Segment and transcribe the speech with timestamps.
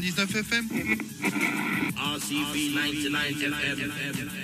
[0.00, 0.64] 99 FM.
[1.96, 4.43] RCV 99 FM.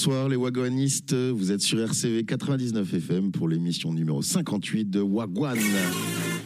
[0.00, 5.58] Bonsoir les wagonistes, vous êtes sur RCV 99 FM pour l'émission numéro 58 de Wagwan.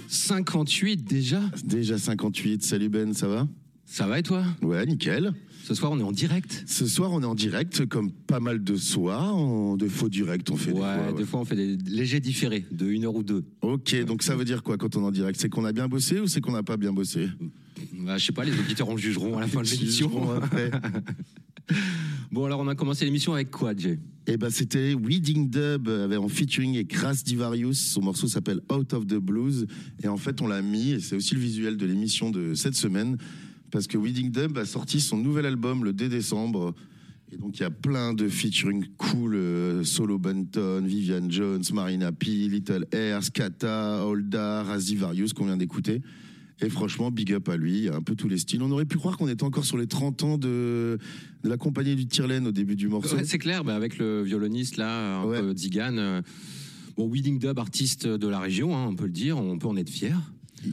[0.08, 1.38] 58 déjà?
[1.62, 3.46] Déjà 58, salut Ben, ça va?
[3.84, 4.43] Ça va et toi?
[4.62, 5.34] Ouais, nickel.
[5.64, 6.64] Ce soir on est en direct?
[6.66, 10.56] Ce soir on est en direct, comme pas mal de soirs, de faux directs on
[10.56, 11.06] fait ouais, des fois.
[11.08, 11.12] ouais.
[11.12, 13.44] des fois on fait des légers différés de une heure ou deux.
[13.60, 15.38] Ok, donc ça veut dire quoi quand on est en direct?
[15.38, 17.28] C'est qu'on a bien bossé ou c'est qu'on n'a pas bien bossé?
[17.99, 20.10] Bah, je sais pas, les auditeurs en jugeront à la fin de l'émission.
[22.32, 23.99] Bon alors on a commencé l'émission avec quoi Jay?
[24.26, 27.79] Eh ben c'était Weeding Dub avec en featuring et Crass Divarius.
[27.79, 29.67] Son morceau s'appelle Out of the Blues
[30.02, 32.75] et en fait on l'a mis et c'est aussi le visuel de l'émission de cette
[32.75, 33.19] semaine
[33.70, 36.75] parce que Weeding Dub a sorti son nouvel album le 2 décembre.
[37.31, 42.12] Et donc il y a plein de featuring cool, euh, Solo Bunton, Vivian Jones, Marina
[42.12, 46.00] P, Little Air, Skata, Holda, Raz Divarius qu'on vient d'écouter.
[46.62, 48.62] Et franchement, big up à lui, un peu tous les styles.
[48.62, 50.99] On aurait pu croire qu'on était encore sur les 30 ans de,
[51.43, 53.17] de la compagnie du Tirelaine au début du morceau.
[53.17, 55.41] Ouais, C'est clair, bah, avec le violoniste là, un Ouais.
[55.41, 55.97] peu Zigan.
[55.99, 56.23] euh,
[56.97, 59.76] Bon, Weeding Dub, artiste de la région, hein, on peut le dire, on peut en
[59.76, 60.20] être fier.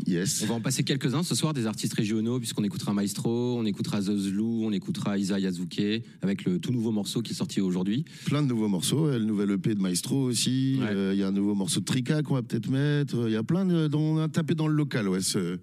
[0.07, 0.41] Yes.
[0.43, 3.99] On va en passer quelques-uns ce soir, des artistes régionaux, puisqu'on écoutera Maestro, on écoutera
[4.01, 8.05] The Zlou, on écoutera Isa Yazuke, avec le tout nouveau morceau qui est sorti aujourd'hui.
[8.25, 9.07] plein de nouveaux morceaux.
[9.07, 10.77] euh, Le nouvel EP de Maestro aussi.
[10.79, 10.87] Ouais.
[10.89, 13.15] Euh, Il y a un nouveau morceau de Trika qu'on va peut-être mettre.
[13.27, 13.87] Il y a plein de.
[13.87, 15.21] dont On a tapé dans le local, ouais.
[15.21, 15.57] ce-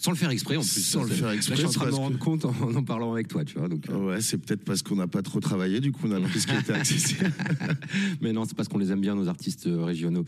[0.00, 0.68] Sans le faire exprès en plus.
[0.82, 2.54] Sans le faire Là, exprès, je suis en train de me rendre que- compte en,
[2.74, 3.68] en parlant avec toi, tu vois.
[3.68, 6.20] Donc, euh, Ouais, c'est peut-être parce qu'on n'a pas trop travaillé, du coup on a
[6.20, 7.30] pris ce qui était accessible.
[8.22, 10.24] Mais non, c'est parce qu'on les aime bien, nos artistes euh, régionaux,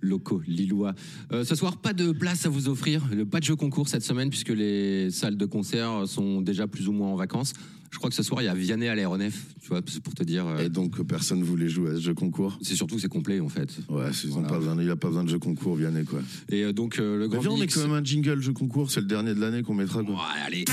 [0.00, 0.94] locaux, lillois.
[1.32, 3.02] Euh, ce soir, pas de place à vous offrir.
[3.12, 6.86] Le pas de jeu concours cette semaine, puisque les salles de concert sont déjà plus
[6.88, 7.54] ou moins en vacances.
[7.90, 10.22] Je crois que ce soir, il y a Vianney à l'aéronef, tu vois, pour te
[10.22, 10.46] dire.
[10.46, 12.58] euh, Et donc personne voulait jouer à ce jeu concours?
[12.62, 13.70] c'est surtout que c'est complet, en fait.
[13.88, 16.20] Ouais, ils ont pas besoin, il n'y a pas besoin de jeu concours, Vianney quoi.
[16.50, 18.90] Et euh, donc, euh, le grand viens, on met quand même un jingle jeu concours,
[18.90, 20.02] c'est le dernier de l'année qu'on mettra.
[20.02, 20.14] Quoi.
[20.14, 20.64] Ouais, allez.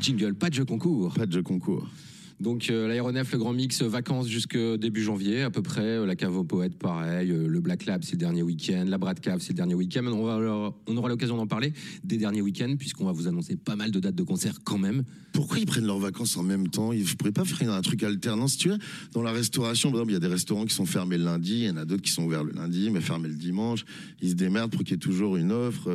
[0.00, 1.14] Jingle, pas de jeu concours.
[1.14, 1.88] Pas de jeu concours.
[2.44, 5.80] Donc euh, l'aéronef, le grand mix, euh, vacances jusque début janvier à peu près.
[5.80, 7.30] Euh, la cave aux poètes, pareil.
[7.30, 8.84] Euh, le Black Lab, c'est le dernier week-end.
[8.86, 10.04] La Brad Cave, c'est le week-end.
[10.04, 11.72] On, on aura l'occasion d'en parler
[12.04, 15.04] des derniers week-ends puisqu'on va vous annoncer pas mal de dates de concert quand même.
[15.32, 16.92] Pourquoi ils prennent leurs vacances en même temps?
[16.92, 18.78] Ils ne pourraient pas faire un truc alternant tu veux,
[19.12, 21.70] dans la restauration, il y a des restaurants qui sont fermés le lundi, il y
[21.70, 23.86] en a d'autres qui sont ouverts le lundi, mais fermés le dimanche.
[24.20, 25.88] Ils se démerdent pour qu'il y ait toujours une offre.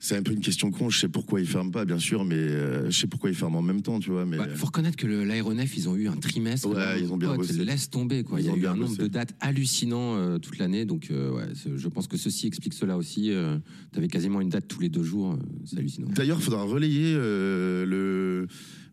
[0.00, 0.90] C'est un peu une question con.
[0.90, 3.58] Je sais pourquoi ils ferment pas, bien sûr, mais euh, je sais pourquoi ils ferment
[3.58, 4.24] en même temps, tu vois.
[4.24, 6.68] Mais Bah, faut reconnaître que l'aéronef, ils ont eu un trimestre.
[6.68, 7.52] Ouais, ils ont bien bossé.
[7.64, 8.40] Laisse tomber quoi.
[8.40, 10.84] Ils Il y a eu un nombre de dates hallucinant euh, toute l'année.
[10.84, 11.46] Donc euh, ouais,
[11.76, 13.30] je pense que ceci explique cela aussi.
[13.32, 13.58] Euh,
[13.92, 15.32] T'avais quasiment une date tous les deux jours.
[15.32, 16.08] euh, c'est hallucinant.
[16.14, 18.46] D'ailleurs, il faudra relayer euh, le.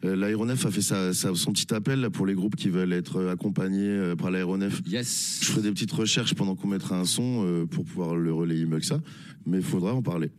[0.06, 2.94] euh, L'aéronef a fait sa- sa- son petit appel là, pour les groupes qui veulent
[2.94, 4.82] être accompagnés euh, par l'aéronef.
[4.88, 5.40] Yes.
[5.42, 8.66] Je ferai des petites recherches pendant qu'on mettra un son euh, pour pouvoir le relayer
[8.66, 9.02] mieux que ça,
[9.46, 10.32] mais il faudra en parler.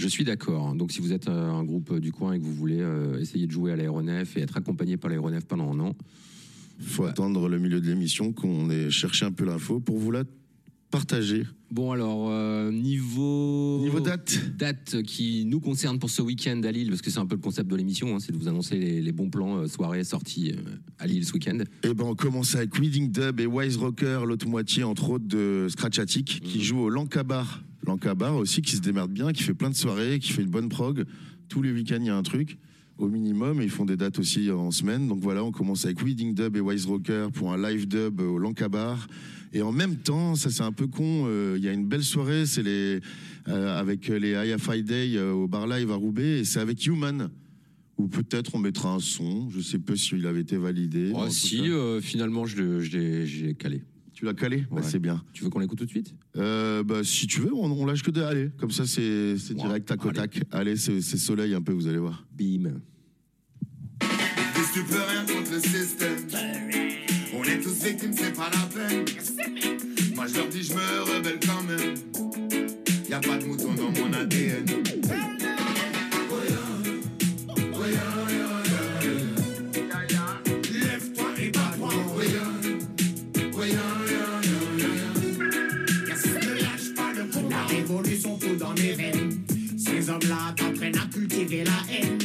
[0.00, 0.74] Je suis d'accord.
[0.74, 3.20] Donc, si vous êtes euh, un groupe euh, du coin et que vous voulez euh,
[3.20, 5.96] essayer de jouer à l'aéronef et être accompagné par l'aéronef pendant un an,
[6.80, 10.10] Il faut attendre le milieu de l'émission qu'on ait cherché un peu l'info pour vous
[10.10, 10.24] la
[10.90, 11.44] partager.
[11.70, 13.78] Bon, alors, euh, niveau.
[13.82, 17.26] Niveau date Date qui nous concerne pour ce week-end à Lille, parce que c'est un
[17.26, 19.66] peu le concept de l'émission, hein, c'est de vous annoncer les, les bons plans, euh,
[19.68, 21.58] soirées, sorties euh, à Lille ce week-end.
[21.84, 25.66] Eh ben, on commence avec Weeding Dub et Wise Rocker, l'autre moitié, entre autres, de
[25.68, 27.62] Scratch Attic, qui joue au Lankabar.
[27.86, 30.68] Lankabar aussi, qui se démerde bien, qui fait plein de soirées, qui fait une bonne
[30.68, 31.04] prog.
[31.48, 32.58] Tous les week-ends, il y a un truc,
[32.98, 35.08] au minimum, et ils font des dates aussi en semaine.
[35.08, 38.38] Donc voilà, on commence avec Weeding Dub et Wise Rocker pour un live dub au
[38.38, 39.06] Lankabar.
[39.52, 42.04] Et en même temps, ça c'est un peu con, euh, il y a une belle
[42.04, 43.00] soirée, c'est les,
[43.48, 47.30] euh, avec les IFI Day euh, au bar live à Roubaix, et c'est avec Human.
[47.98, 51.12] Ou peut-être on mettra un son, je sais pas s'il avait été validé.
[51.14, 53.82] Oh, si, euh, finalement, je l'ai calé.
[54.20, 54.82] Tu l'as calé Bah, Ouais.
[54.82, 55.22] C'est bien.
[55.32, 56.14] Tu veux qu'on l'écoute tout de suite?
[56.36, 58.50] Euh, bah, si tu veux, on, on lâche que des allez.
[58.58, 60.18] Comme ça, c'est direct, tac au allez.
[60.18, 60.42] tac.
[60.50, 62.26] Allez, c'est c'est soleil un peu, vous allez voir.
[62.36, 62.80] Bim.
[64.72, 66.70] Tu peux rien contre le système.
[67.34, 69.04] On est tous victimes, c'est pas la peine.
[70.14, 71.94] Moi je leur dis, je me rebelle quand même.
[73.08, 74.66] Y a pas de mouton dans mon ADN.
[88.40, 89.44] Coule dans mes veines.
[89.76, 92.19] Ces hommes-là t'entraînent à cultiver la haine.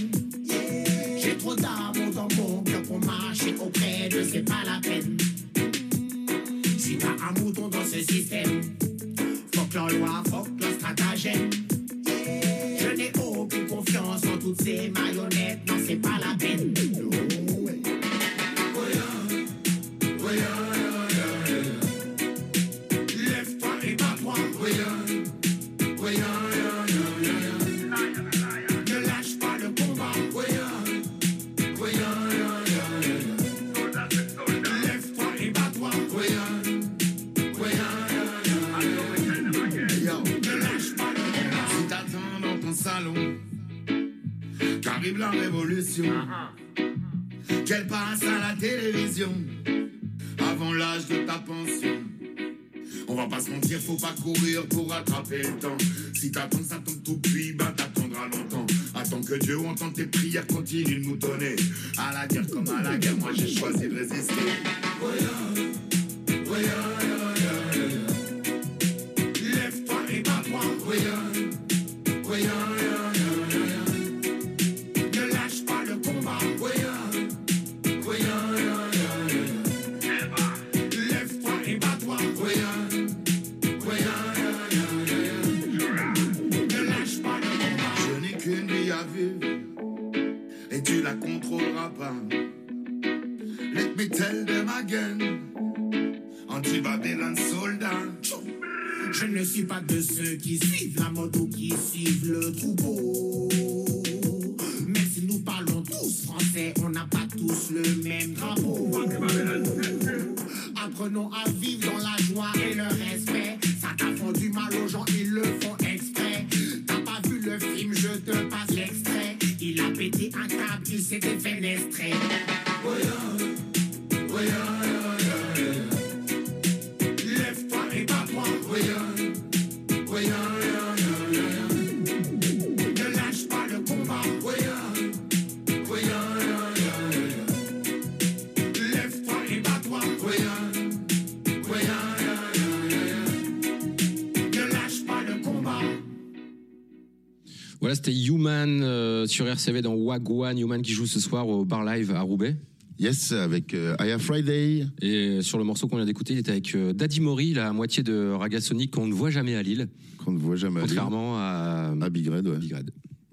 [149.36, 150.58] Sur RCV dans Wagwan.
[150.58, 152.56] Human qui joue ce soir au Bar Live à Roubaix.
[152.98, 154.88] Yes, avec euh, Aya Friday.
[155.02, 158.02] Et sur le morceau qu'on vient d'écouter, il était avec euh, Daddy Mori, la moitié
[158.02, 159.90] de Raga Sonic qu'on ne voit jamais à Lille,
[160.24, 160.92] qu'on ne voit jamais à Lille.
[160.96, 162.58] contrairement à, À Big Red, ouais.
[162.58, 162.92] Big Red.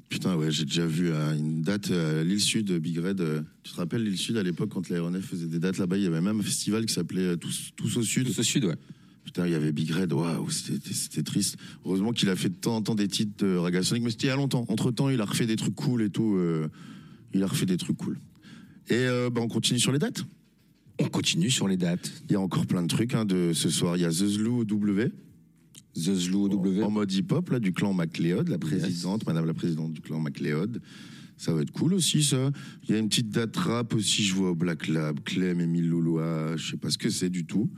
[0.08, 3.20] Putain, ouais, j'ai déjà vu euh, une date à l'île Sud, Big Red.
[3.20, 6.02] euh, tu te rappelles l'île Sud à l'époque quand l'aéronef faisait des dates là-bas Il
[6.02, 8.26] y avait même un festival qui s'appelait euh, Tous, Tous au Sud.
[8.26, 8.74] Tous au sud, ouais.
[9.24, 11.56] Putain, il y avait Big Red, waouh, c'était triste.
[11.84, 14.26] Heureusement qu'il a fait de temps en temps des titres de Raga Sonic, mais c'était
[14.26, 14.64] il y a longtemps.
[14.68, 16.34] Entre temps, il a refait des trucs cool et tout.
[16.36, 16.68] euh,
[17.34, 18.18] il a refait des trucs cool.
[18.88, 20.24] Et euh, bah, on continue sur les dates.
[20.98, 22.12] On continue sur les dates.
[22.28, 23.96] Il y a encore plein de trucs hein, de ce soir.
[23.96, 25.10] Il y a The Zlou W.
[25.94, 26.82] The Zlou W.
[26.82, 30.82] En mode hip-hop, là, du clan MacLeod, la présidente, madame la présidente du clan MacLeod.
[31.36, 32.50] Ça va être cool aussi, ça.
[32.84, 35.88] Il y a une petite date rap aussi, je vois au Black Lab, Clem, Emile
[35.88, 37.70] Loulois, je sais pas ce que c'est du tout.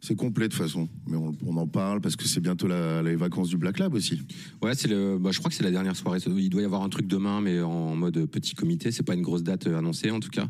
[0.00, 3.02] C'est complet de toute façon, mais on, on en parle parce que c'est bientôt la-
[3.02, 4.20] les vacances du Black Lab aussi.
[4.62, 5.18] Ouais, c'est le.
[5.18, 6.20] Bah, je crois que c'est la dernière soirée.
[6.36, 8.92] Il doit y avoir un truc demain, mais en mode petit comité.
[8.92, 10.48] C'est pas une grosse date euh, annoncée en tout cas.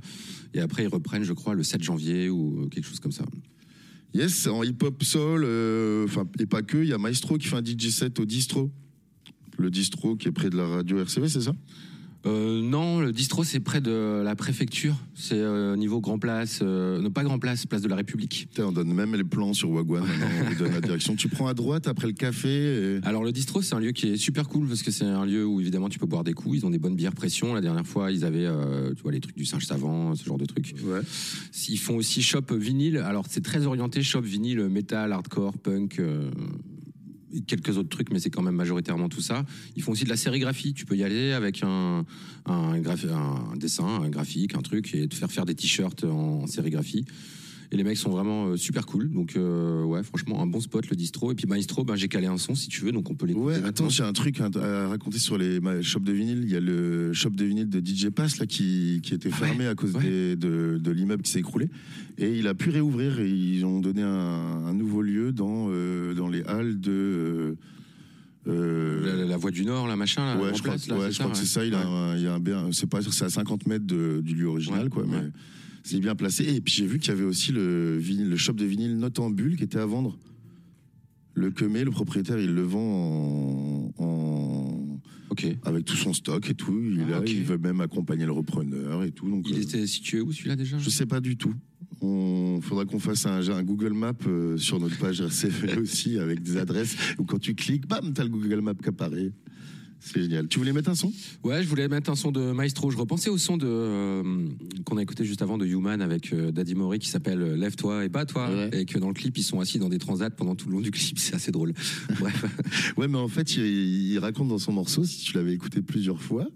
[0.52, 3.24] Et après, ils reprennent, je crois, le 7 janvier ou quelque chose comme ça.
[4.14, 7.56] Yes, en hip-hop soul, euh, enfin, et pas que, il y a Maestro qui fait
[7.56, 8.70] un DJ set au distro.
[9.58, 11.52] Le distro qui est près de la radio RCV, c'est ça?
[12.26, 14.96] Euh, non, le distro c'est près de la préfecture.
[15.14, 18.48] C'est euh, niveau Grand Place, euh, non pas Grand Place, place de la République.
[18.50, 21.14] Putain, on donne même les plans sur Wagwan, maintenant, on donne la direction.
[21.14, 22.48] Tu prends à droite après le café.
[22.48, 25.24] et- Alors le distro c'est un lieu qui est super cool parce que c'est un
[25.24, 26.58] lieu où évidemment tu peux boire des coups.
[26.58, 27.54] Ils ont des bonnes bières pression.
[27.54, 30.38] La dernière fois ils avaient, euh, tu vois, les trucs du singe savant, ce genre
[30.38, 30.74] de trucs.
[30.84, 31.00] Ouais.
[31.68, 32.98] Ils font aussi shop vinyle.
[32.98, 36.00] Alors c'est très orienté shop vinyle, metal, hardcore, punk.
[37.46, 39.44] Quelques autres trucs, mais c'est quand même majoritairement tout ça.
[39.76, 40.74] Ils font aussi de la sérigraphie.
[40.74, 42.04] Tu peux y aller avec un,
[42.46, 47.04] un dessin, un graphique, un truc, et te faire faire des t-shirts en, sérigraphie.
[47.70, 49.10] Et les mecs sont vraiment euh, super cool.
[49.10, 51.32] Donc, euh, ouais, franchement, un bon spot, le distro.
[51.32, 53.44] Et puis, Maestro, ben, j'ai calé un son si tu veux, donc on peut l'écouter.
[53.46, 53.68] Ouais, maintenant.
[53.68, 56.40] attends, j'ai un truc à, à raconter sur les shops de vinyle.
[56.44, 59.40] Il y a le shop de vinyle de DJ Pass là, qui, qui était Ah
[59.42, 60.02] ouais, fermé à cause ouais.
[60.02, 61.68] des- de, de l'immeuble qui s'est écroulé.
[62.16, 66.14] Et il a pu réouvrir et ils ont donné un, un nouveau lieu dans, euh,
[66.14, 66.90] dans les halles de.
[66.90, 67.54] euh,
[68.46, 71.10] euh, La, la voie du Nord, la machin, là, ouais, je crois, place, là, ouais,
[71.12, 71.64] crois que ça, c'est ça.
[71.66, 74.46] Il a, y a un, bien- c'est pas, c'est à 50 mètres de- du lieu
[74.46, 75.04] original, quoi.
[75.06, 75.18] Mais.
[75.88, 76.44] C'est bien placé.
[76.44, 79.56] Et puis j'ai vu qu'il y avait aussi le, vinyle- le shop de vinyle Notambule
[79.56, 80.18] qui était à vendre.
[81.34, 85.46] Le Kemé, le propriétaire, il le vend en- en, Ok.
[85.64, 86.78] avec tout son stock et tout.
[86.82, 89.28] Il, Ah, a- il veut même accompagner le repreneur et tout.
[89.30, 90.78] Donc, Il euh, était situé où celui-là déjà?
[90.78, 91.54] je sais pas du tout.
[92.00, 96.42] On faudra qu'on fasse un, un Google Map euh, sur notre page RCV aussi avec
[96.42, 99.32] des adresses où quand tu cliques, bam, t'as le Google Map qui apparaît.
[100.00, 100.48] C'est génial.
[100.48, 101.12] Tu voulais mettre un son?
[101.44, 102.90] Ouais, je voulais mettre un son de Maestro.
[102.90, 104.48] Je repensais au son de euh,
[104.84, 108.04] qu'on a écouté juste avant de Human avec euh, Daddy Mori qui s'appelle euh, Lève-toi
[108.04, 108.48] et bats-toi.
[108.50, 108.80] Ouais.
[108.80, 110.80] Et que dans le clip, ils sont assis dans des transats pendant tout le long
[110.80, 111.18] du clip.
[111.18, 111.74] C'est assez drôle.
[112.20, 112.44] Bref.
[112.96, 116.20] Ouais, mais en fait, il, il raconte dans son morceau, si tu l'avais écouté plusieurs
[116.20, 116.48] fois,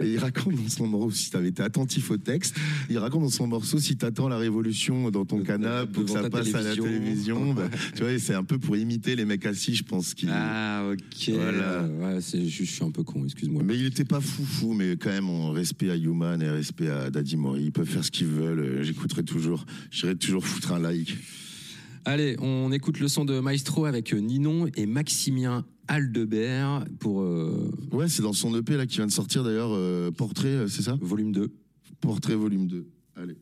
[0.00, 2.56] et il raconte dans son morceau, si tu avais été attentif au texte,
[2.90, 6.10] il raconte dans son morceau, si tu attends la révolution dans ton canapé pour que
[6.10, 7.54] ça passe à la télévision.
[7.54, 10.14] bah, tu vois, c'est un peu pour imiter les mecs assis, je pense.
[10.28, 11.30] Ah, ok.
[11.34, 11.84] Voilà.
[11.84, 13.62] Ouais, c'est, je, je suis un peu con, excuse-moi.
[13.64, 16.88] Mais il était pas fou fou, mais quand même en respect à Human et respect
[16.88, 18.60] à Daddy Mori, ils peuvent faire ce qu'ils veulent.
[18.60, 21.16] euh, J'écouterai toujours, j'irai toujours foutre un like.
[22.04, 27.70] Allez, on écoute le son de Maestro avec euh, Ninon et Maximien Aldebert pour euh,
[27.92, 30.96] Ouais, c'est dans son EP là qui vient de sortir d'ailleurs, euh, Portrait, c'est ça?
[31.00, 31.52] volume 2.
[32.00, 32.86] Portrait volume 2.
[33.16, 33.36] Allez.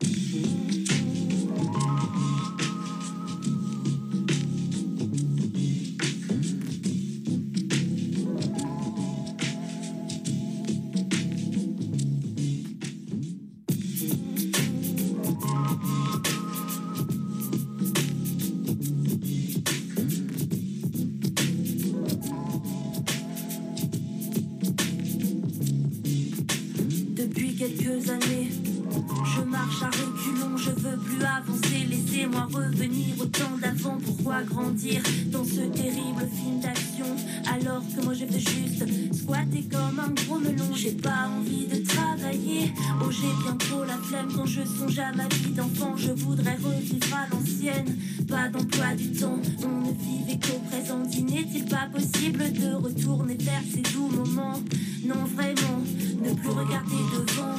[44.81, 45.95] Songe ma vie d'enfant.
[45.97, 47.97] Je voudrais revivre à l'ancienne.
[48.27, 50.99] Pas d'emploi du temps, on ne vivait qu'au présent.
[50.99, 54.59] N'est-il pas possible de retourner vers ces doux moments?
[55.03, 55.81] Non, vraiment,
[56.23, 57.55] ne plus regarder devant.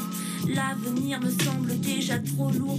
[0.48, 2.78] L'avenir me semble déjà trop lourd,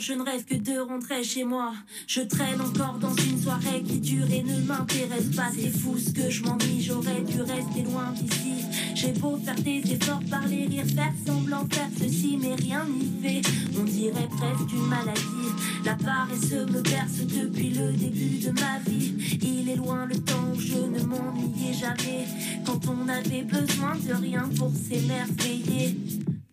[0.00, 1.72] je ne rêve que de rentrer chez moi.
[2.06, 5.50] Je traîne encore dans une soirée qui dure et ne m'intéresse pas.
[5.52, 8.64] C'est fou ce que je m'ennuie, j'aurais dû rester loin d'ici.
[8.94, 13.48] J'ai beau faire des efforts, parler, rire, faire semblant, faire ceci, mais rien n'y fait.
[13.78, 15.48] On dirait presque une maladie.
[15.84, 19.14] La paresse me berce depuis le début de ma vie.
[19.42, 22.26] Il est loin le temps où je ne m'ennuyais jamais.
[22.64, 25.96] Quand on avait besoin de rien pour s'émerveiller.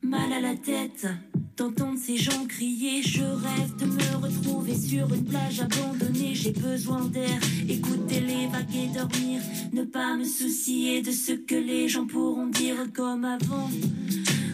[0.01, 1.07] Mal à la tête
[1.57, 3.01] d'entendre ces gens crier.
[3.01, 6.33] Je rêve de me retrouver sur une plage abandonnée.
[6.33, 9.41] J'ai besoin d'air, écouter les vagues et dormir.
[9.73, 13.69] Ne pas me soucier de ce que les gens pourront dire comme avant.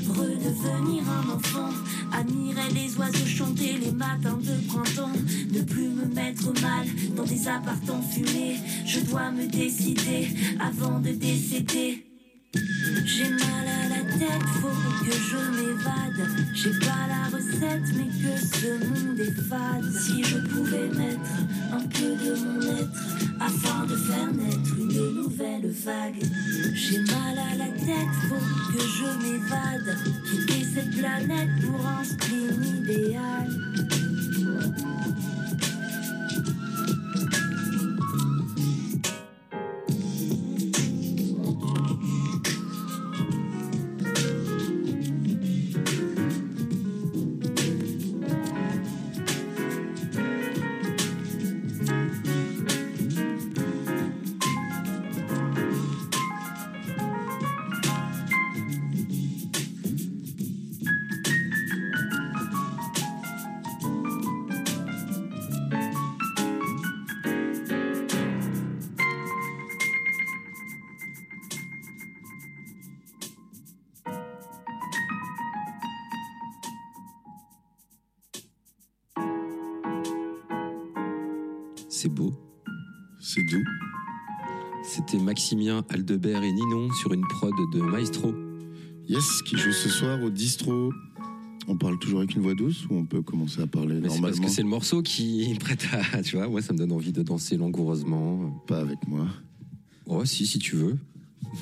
[0.09, 1.69] Redevenir un enfant,
[2.11, 5.13] admirer les oiseaux chanter les matins de printemps,
[5.51, 6.85] ne plus me mettre mal
[7.15, 8.57] dans des appartements fumés.
[8.85, 10.27] Je dois me décider
[10.59, 12.05] avant de décéder.
[13.05, 16.27] J'ai mal la tête, faut que je m'évade.
[16.53, 19.91] J'ai pas la recette, mais que ce monde est fade.
[19.99, 21.31] Si je pouvais mettre
[21.71, 23.01] un peu de mon être
[23.39, 26.23] afin de faire naître une nouvelle vague.
[26.73, 29.97] J'ai mal à la tête, faut que je m'évade.
[30.29, 33.49] Quitter cette planète pour un spleen idéal.
[85.89, 88.33] Aldebert et Ninon sur une prod de Maestro.
[89.07, 90.91] Yes, qui joue ce soir au distro.
[91.67, 94.07] On parle toujours avec une voix douce ou on peut commencer à parler Mais c'est
[94.07, 96.21] parce normalement que c'est le morceau qui prête à.
[96.23, 98.63] Tu vois, moi, ça me donne envie de danser langoureusement.
[98.67, 99.27] Pas avec moi.
[100.05, 100.97] Oh, si, si tu veux.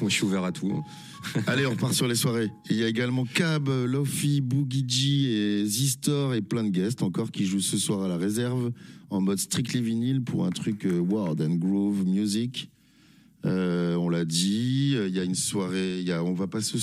[0.02, 0.84] Moi, je suis ouvert à tout.
[1.48, 2.50] Allez, on repart sur les soirées.
[2.70, 7.32] Il y a également Cab, Lofi, Boogie G et Zistor et plein de guests encore
[7.32, 8.72] qui jouent ce soir à la réserve
[9.10, 12.70] en mode strictly vinyle pour un truc euh, Word and Groove Music.
[13.46, 14.98] Euh, on l'a dit.
[15.08, 16.78] il y a une soirée, il y a, on va passer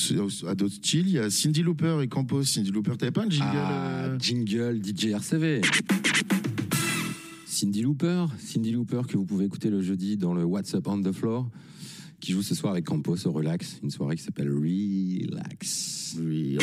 [0.46, 1.08] à d'autres styles.
[1.08, 2.44] Il y a Cindy Looper et Campos.
[2.44, 5.60] Cindy Looper, t'avais pas un jingle Ah, euh, jingle DJ RCV.
[7.46, 11.00] Cindy Looper, Cindy Looper que vous pouvez écouter le jeudi dans le What's Up on
[11.00, 11.48] the Floor,
[12.20, 16.16] qui joue ce soir avec Campos au Relax, une soirée qui s'appelle Relax.
[16.20, 16.58] Oui,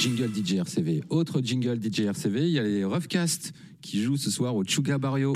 [0.00, 1.04] Jingle DJ RCV.
[1.08, 4.98] Autre jingle DJ RCV, il y a les Roughcast qui jouent ce soir au Chuga
[4.98, 5.34] Barrio.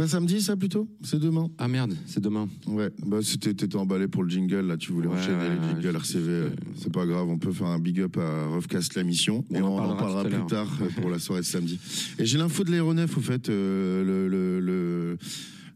[0.00, 0.88] C'est pas samedi, ça, plutôt?
[1.02, 2.48] C'est demain Ah merde, c'est demain.
[2.66, 5.82] Ouais, bah c'était t'étais emballé pour le jingle là, tu voulais Ouais, enchaîner ouais, les
[5.82, 9.02] jingles RCV, euh, c'est pas grave, on peut faire un big up à Roughcast la
[9.02, 11.78] mission On et on en parlera plus tard euh, pour la soirée de samedi.
[12.18, 15.18] Et j'ai l'info de l'aéronef au fait, euh, le, le- le-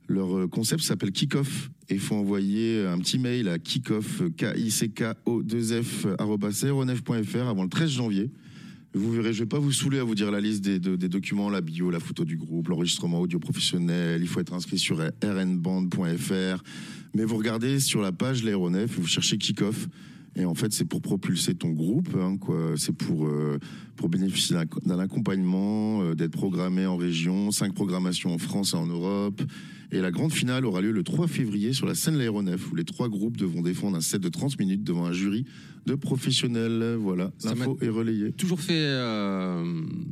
[0.06, 4.70] leur concept s'appelle Kickoff et il faut envoyer un petit mail à kickoff k i
[4.70, 6.36] c k o 2 f avant
[7.62, 8.30] le 13 janvier.
[8.94, 11.08] Vous verrez, je vais pas vous saouler à vous dire la liste des, de- des
[11.08, 14.20] documents, la bio, la photo du groupe, l'enregistrement audio professionnel.
[14.22, 16.62] Il faut être inscrit sur rnband.fr.
[17.14, 19.88] Mais vous regardez sur la page l'aéronef, vous cherchez Kickoff.
[20.36, 22.74] Et en fait, c'est pour propulser ton groupe, hein, quoi.
[22.76, 23.58] C'est pour, euh,
[23.96, 28.76] pour bénéficier d'un d'un accompagnement, euh, d'être programmé en région, cinq programmations en France et
[28.76, 29.40] en Europe.
[29.92, 32.84] Et la grande finale aura lieu le 3 février sur la scène L'Aéronef, où les
[32.84, 35.44] trois groupes devront défendre un set de 30 minutes devant un jury
[35.86, 36.96] de professionnels.
[36.98, 38.32] Voilà, l'info est relayée.
[38.32, 39.64] Toujours fait euh,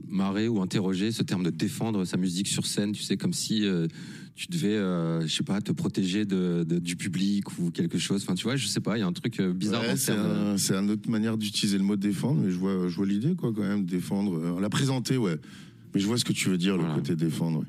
[0.08, 3.64] marrer ou interroger ce terme de défendre sa musique sur scène, tu sais, comme si
[3.64, 3.87] euh,
[4.35, 8.22] tu devais, euh, je sais pas, te protéger de, de- du public ou quelque chose.
[8.22, 9.96] Enfin, tu vois, je sais pas, il y a un truc euh, bizarre Ouais, dans
[9.96, 10.26] c'est terme.
[10.30, 13.35] un- c'est une autre manière d'utiliser le mot défendre, mais je vois, je vois l'idée,
[13.35, 14.35] quoi, quand même, défendre.
[14.38, 15.37] Euh, La présenter, ouais.
[15.94, 16.94] Mais je vois ce que tu veux dire, Voilà.
[16.94, 17.66] le côté défendre, ouais.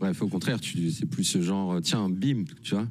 [0.00, 2.88] Bref, au contraire, tu, c'est plus ce genre, euh, tiens, bim, tu vois.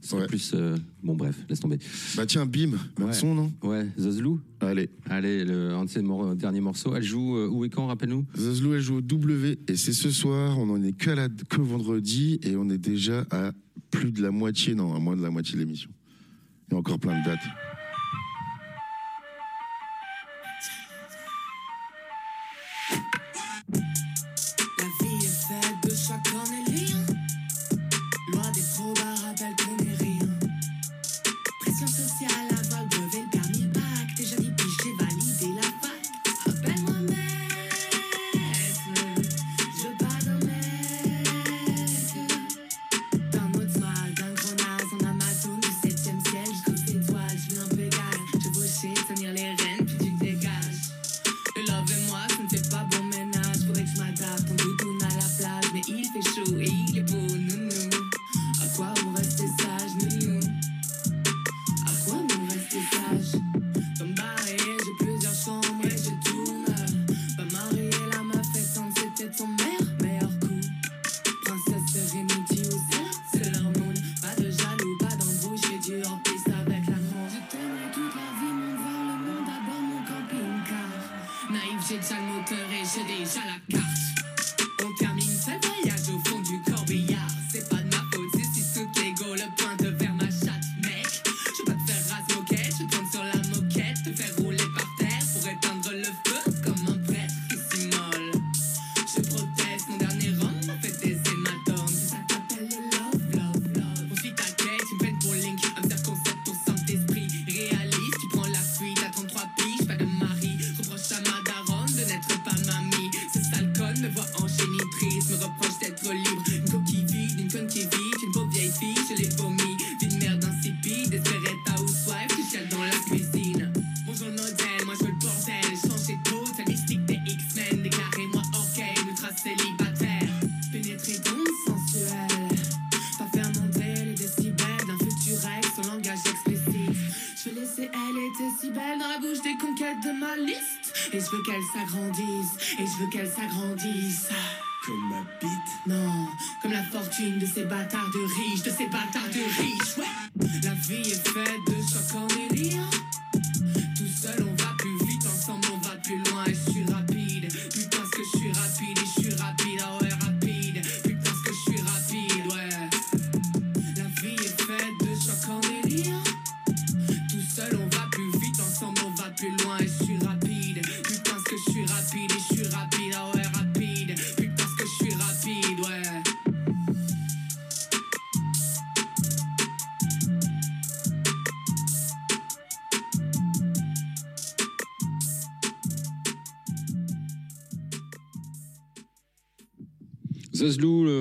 [0.00, 0.26] C'est Ouais.
[0.26, 0.52] plus.
[0.54, 1.78] euh, bon, bref, laisse tomber.
[2.16, 3.12] Bah tiens, bim, même Ouais.
[3.12, 3.52] son, non?
[3.62, 6.94] Ouais, Zazlou, Allez, allez, le, un de ses mor- derniers morceaux.
[6.94, 8.24] Elle joue euh, où et quand, rappelle-nous?
[8.36, 11.60] Zazlou, elle joue au W, et c'est ce soir, on en est que, la, que
[11.60, 13.50] vendredi, et on est déjà à
[13.90, 15.90] plus de la moitié, non, à moins de la moitié de l'émission.
[16.68, 17.38] Il y a encore plein de dates.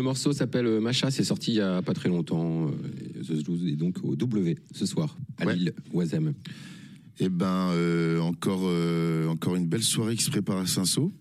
[0.05, 2.67] Morceau s'appelle euh, Macha, c'est sorti il y a pas très longtemps.
[2.67, 5.55] euh, et The est donc au W ce soir, à Ouais.
[5.55, 6.33] Lille, Oisem.
[7.19, 11.11] Et ben, euh, encore, euh, encore une belle soirée qui se prépare à Saint-Saul.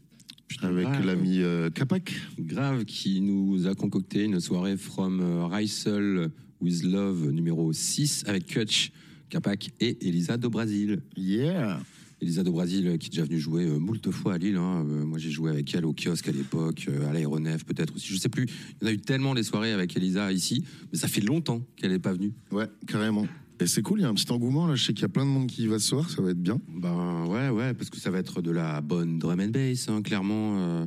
[0.61, 2.13] Avec l'ami euh, Capac.
[2.39, 5.21] Grave qui nous a concocté une soirée from
[5.51, 8.93] Rysel with Love numéro 6 avec Kutch,
[9.31, 11.01] Capac et Elisa do Brasil.
[11.17, 11.81] Yeah!
[12.25, 14.57] Elisa do Brasil qui est déjà venue jouer euh, moult fois à Lille.
[14.57, 14.87] hein.
[14.89, 18.09] Euh, moi j'ai joué avec elle au kiosque à l'époque, euh, à l'aéronef peut-être aussi.
[18.09, 18.47] Je sais plus.
[18.81, 21.61] Il y en a eu tellement des soirées avec Elisa ici, mais ça fait longtemps
[21.77, 22.33] qu'elle n'est pas venue.
[22.51, 23.27] Ouais, carrément.
[23.61, 24.75] Et c'est cool, il y a un petit engouement là.
[24.75, 26.31] Je sais qu'il y a plein de monde qui y va ce soir, ça va
[26.31, 26.59] être bien.
[26.69, 30.01] Ben ouais, ouais, parce que ça va être de la bonne drum and bass, hein,
[30.01, 30.59] clairement.
[30.59, 30.87] Euh,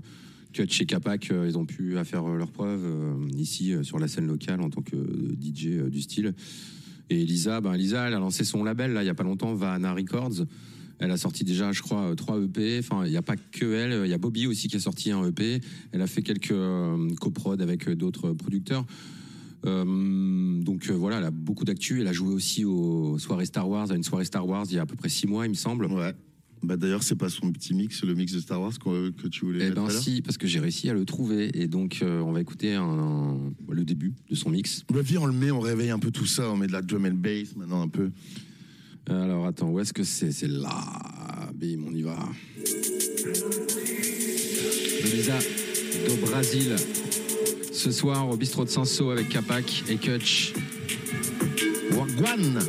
[0.53, 2.83] Kutch et Capac, euh, ils ont pu faire euh, leurs preuves
[3.35, 4.95] ici sur la scène locale en tant que
[5.39, 6.33] DJ du style.
[7.11, 9.53] Et Elisa, ben Elisa, elle a lancé son label là il y a pas longtemps,
[9.53, 10.45] Vahana Records.
[10.99, 12.79] Elle a sorti déjà, je crois, euh, trois EP.
[12.79, 14.05] Enfin, il n'y a pas que elle.
[14.05, 15.61] Il y a Bobby aussi qui a sorti un EP.
[15.91, 18.85] Elle a fait quelques euh, coprods avec euh, d'autres producteurs.
[19.65, 22.01] Euh, donc euh, voilà, elle a beaucoup d'actu.
[22.01, 24.79] Elle a joué aussi aux soirées Star Wars, à une soirée Star Wars il y
[24.79, 25.85] a à peu près six mois, il me semble.
[25.87, 26.13] Ouais.
[26.63, 29.59] Bah d'ailleurs, c'est pas son petit mix, le mix de Star Wars que tu voulais
[29.61, 31.51] Eh mettre ben si, parce que j'ai réussi à le trouver.
[31.59, 33.37] Et donc, euh, on va écouter un- un-
[33.69, 34.83] le début de son mix.
[34.91, 36.81] Bah, viens, on le met, on réveille un peu tout ça, on met de la
[36.81, 38.09] drum and bass maintenant un peu.
[39.09, 40.31] Alors, attends, où est-ce que c'est?
[40.31, 40.69] C'est là.
[41.53, 42.17] Bim, on y va.
[44.99, 45.39] Elisa
[46.07, 46.75] do Brasil.
[47.71, 50.53] Ce soir, au bistrot de Sanso avec Capac et Kutch.
[51.91, 52.59] Wagwan!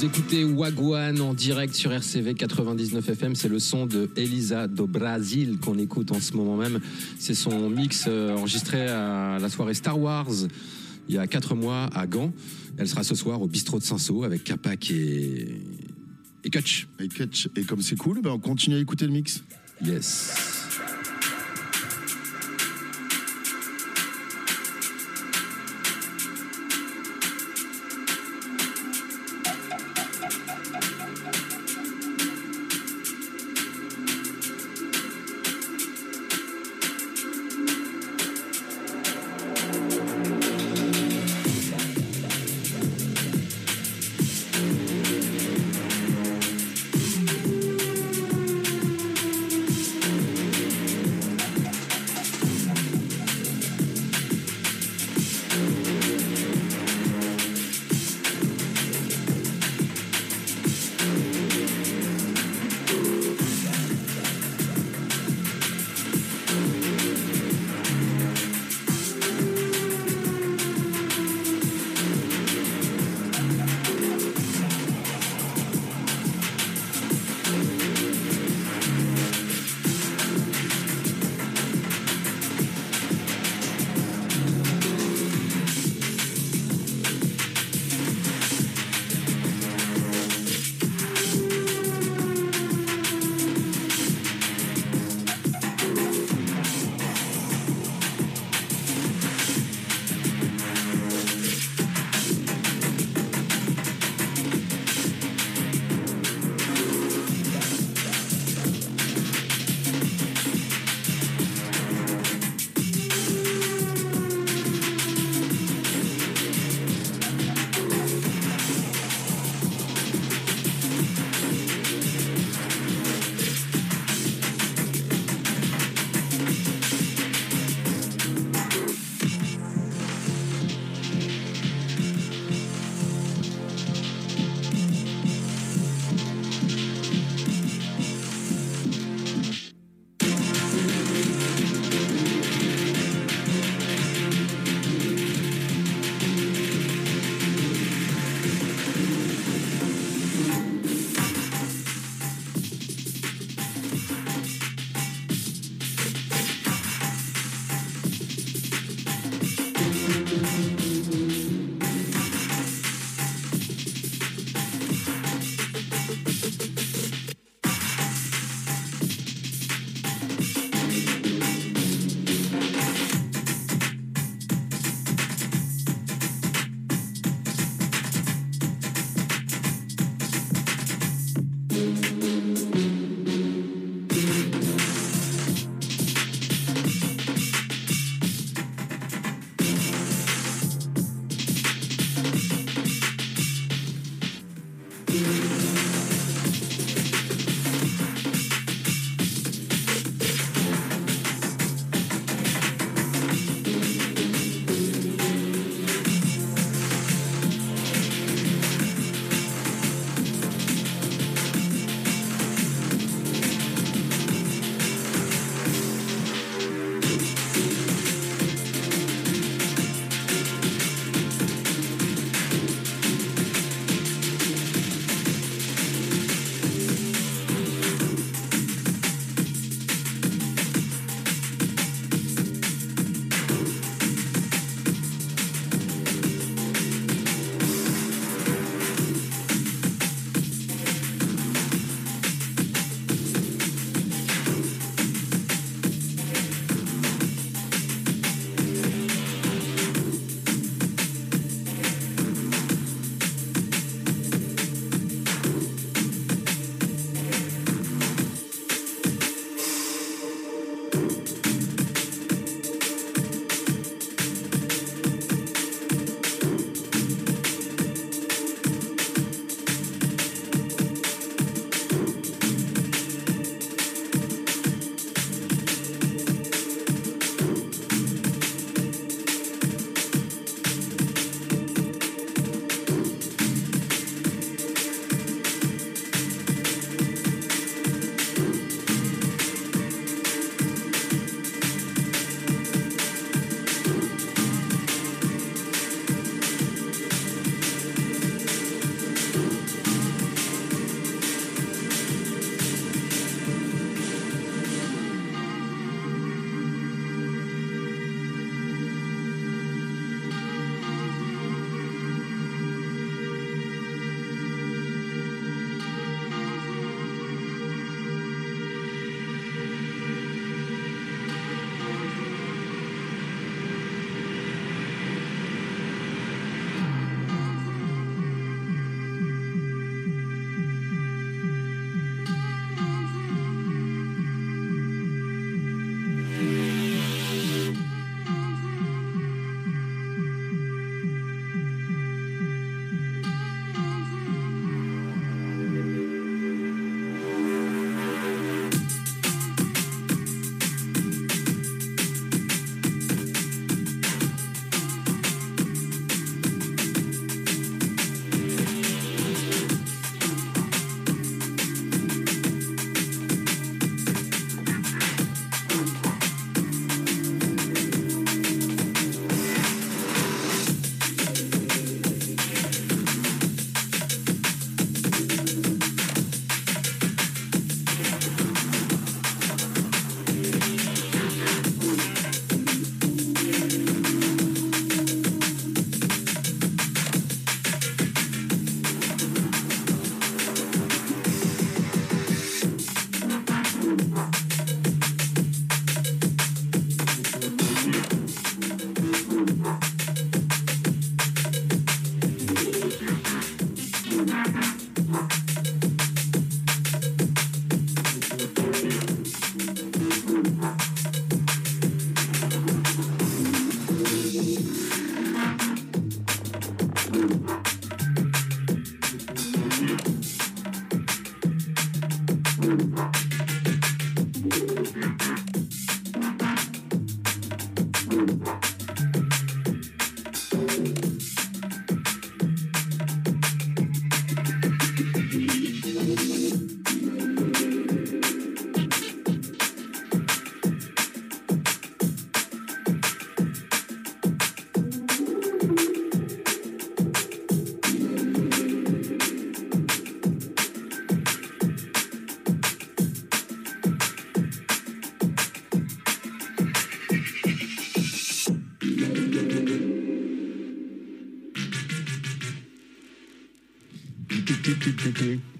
[0.00, 3.34] Vous écoutez Wagwan en direct sur RCV 99 FM.
[3.34, 6.80] C'est le son de Elisa do Brasil qu'on écoute en ce moment même.
[7.18, 10.30] C'est son mix euh, enregistré à la soirée Star Wars
[11.06, 12.32] il y a 4 mois à Gand.
[12.78, 15.60] Elle sera ce soir au bistrot de Saint-Saul avec Capac et,
[16.44, 16.88] et Kutch.
[16.98, 19.44] Et, et comme c'est cool, ben on continue à écouter le mix.
[19.84, 20.39] Yes.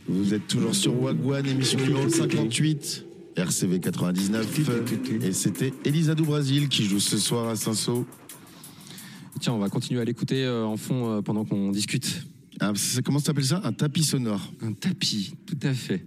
[0.08, 3.04] Vous êtes toujours sur Wagwan, émission numéro 58,
[3.36, 4.60] RCV 99.
[5.22, 8.04] Et c'était Elisa do Brasil qui joue ce soir à Saint-Saul.
[9.40, 12.26] Tiens, on va continuer à l'écouter euh, en fond euh, pendant qu'on discute.
[12.60, 12.72] Ah,
[13.04, 13.60] comment t'appelles ça?
[13.62, 14.52] Un tapis sonore.
[14.62, 16.04] Un tapis, tout à fait.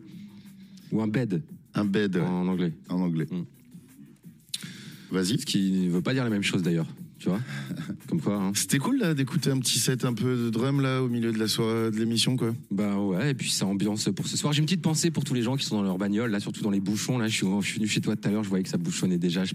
[0.92, 1.44] Ou un bed
[1.76, 2.74] Un bed ouais, en anglais.
[2.90, 3.28] en anglais.
[3.30, 3.44] Mm.
[5.12, 5.40] Vas-y.
[5.40, 6.88] Ce qui ne veut pas dire la même chose d'ailleurs.
[7.24, 7.40] Tu vois
[8.10, 8.36] Comme quoi.
[8.36, 8.52] hein.
[8.54, 11.40] C'était cool là d'écouter un petit set un peu de drum là au milieu de
[11.40, 12.54] la soirée de l'émission quoi.
[12.70, 14.52] Bah ouais, et puis ça ambiance pour ce soir.
[14.52, 16.62] J'ai une petite pensée pour tous les gens qui sont dans leur bagnole, là, surtout
[16.62, 17.18] dans les bouchons.
[17.18, 18.78] Là, je suis, je suis venu chez toi tout à l'heure, je voyais que ça
[18.78, 19.46] bouchonnait déjà.
[19.46, 19.54] Je,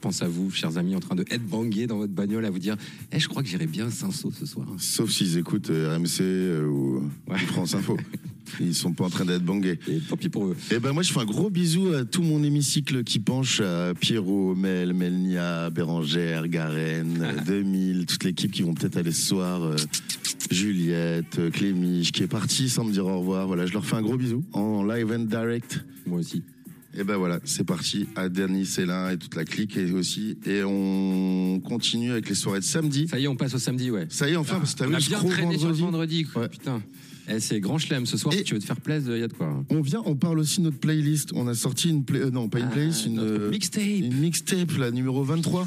[0.00, 2.76] pense à vous, chers amis, en train de headbanger dans votre bagnole, à vous dire
[3.12, 4.66] Eh, je crois que j'irai bien Saint-Saul ce soir.
[4.78, 7.34] Sauf s'ils écoutent euh, RMC euh, ou, Ouais.
[7.34, 7.98] ou France Info.
[8.60, 9.78] Ils sont pas en train d'être bangés.
[9.88, 10.56] Et tant pis pour eux.
[10.70, 13.92] Et ben moi je fais un gros bisou à tout mon hémicycle qui penche à
[13.98, 19.62] Pierrot, Mel, Melnia, Bérangère, Garenne, euh, 2000, toute l'équipe qui vont peut-être aller ce soir,
[19.62, 19.76] euh,
[20.50, 23.46] Juliette, Clémiche qui est partie sans me dire au revoir.
[23.46, 25.84] Voilà, je leur fais un gros bisou en live and direct.
[26.06, 26.42] Moi aussi.
[26.94, 30.36] Et ben voilà, c'est parti à Denis Célin et toute la clique et aussi.
[30.44, 33.08] Et on continue avec les soirées de samedi.
[33.08, 34.06] Ça y est, on passe au samedi, ouais.
[34.10, 35.80] Ça y est, enfin, parce que t'as vu bien traîné sur le vendredi.
[35.82, 36.42] vendredi, quoi.
[36.42, 36.48] Ouais.
[36.48, 36.82] Putain.
[37.28, 38.34] Eh, c'est grand chelem ce soir.
[38.34, 39.64] Et- Si tu veux te faire plaisir, il y a de quoi.
[39.70, 41.30] On vient, on parle aussi de notre playlist.
[41.34, 43.82] On a sorti une play, euh, non pas une Ah, playlist, une euh, mixtape.
[43.84, 45.66] une mixtape, la numéro 23.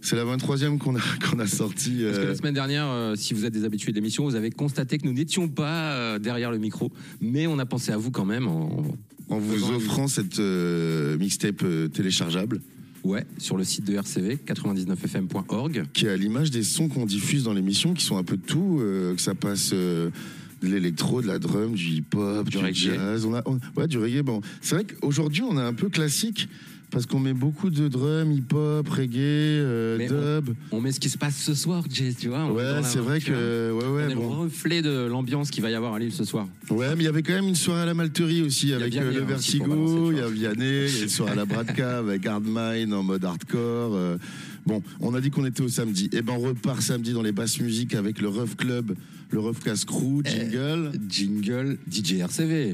[0.00, 1.00] C'est la 23e qu'on a
[1.30, 2.00] qu'on a sorti.
[2.04, 4.34] Parce que euh, la semaine dernière, euh, si vous êtes des habitués de l'émission, vous
[4.36, 6.90] avez constaté que nous n'étions pas euh, derrière le micro,
[7.20, 8.84] mais on a pensé à vous quand même en,
[9.28, 12.60] en vous offrant cette euh, mixtape euh, téléchargeable,
[13.04, 15.84] ouais, sur le site de RCV, 99fm.org.
[15.92, 18.42] qui est à l'image des sons qu'on diffuse dans l'émission, qui sont un peu de
[18.44, 19.70] tout, euh, que ça passe.
[19.72, 20.10] euh,
[20.62, 22.72] de l'électro, de la drum, du hip-hop, Du du, reggae.
[22.74, 23.26] jazz.
[23.26, 24.22] On a, on- ouais, du reggae.
[24.22, 26.48] Bon, c'est vrai qu'aujourd'hui, on est un peu classique
[26.94, 30.54] parce qu'on met beaucoup de drum, hip-hop, reggae, euh, dub.
[30.70, 32.44] On met ce qui se passe ce soir, Jay, tu vois.
[32.44, 33.72] on est Ouais, c'est vrai que.
[33.72, 34.20] Ouais, On ouais, est bon.
[34.22, 36.46] le reflet de l'ambiance qu'il va y avoir à Lille ce soir.
[36.70, 39.12] Ouais, mais il y avait quand même une soirée à la Malterie aussi avec euh,
[39.12, 42.24] le Vertigo, il y a Vianney, il y a une soirée à la Bradka avec
[42.26, 43.94] Hardmine en mode hardcore.
[43.96, 44.16] euh.
[44.64, 46.08] Bon, on a dit qu'on était au samedi.
[46.12, 48.94] Et ben on repart samedi dans les basses musiques avec le Rough Club,
[49.30, 50.30] le Rough Cast Crew, Eh.
[50.30, 50.92] Jingle.
[51.08, 52.72] Jingle DJ RCV.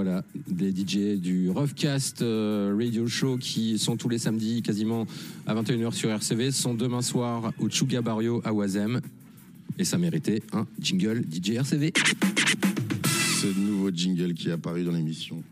[0.00, 5.08] Voilà, des DJ du Roughcast euh, Radio Show qui sont tous les samedis quasiment
[5.44, 9.00] à 21h sur RCV, sont demain soir au Chuga Barrio à Wazem.
[9.76, 11.92] Et ça méritait un jingle DJ RCV.
[13.42, 15.42] ce nouveau jingle qui est apparu dans l'émission.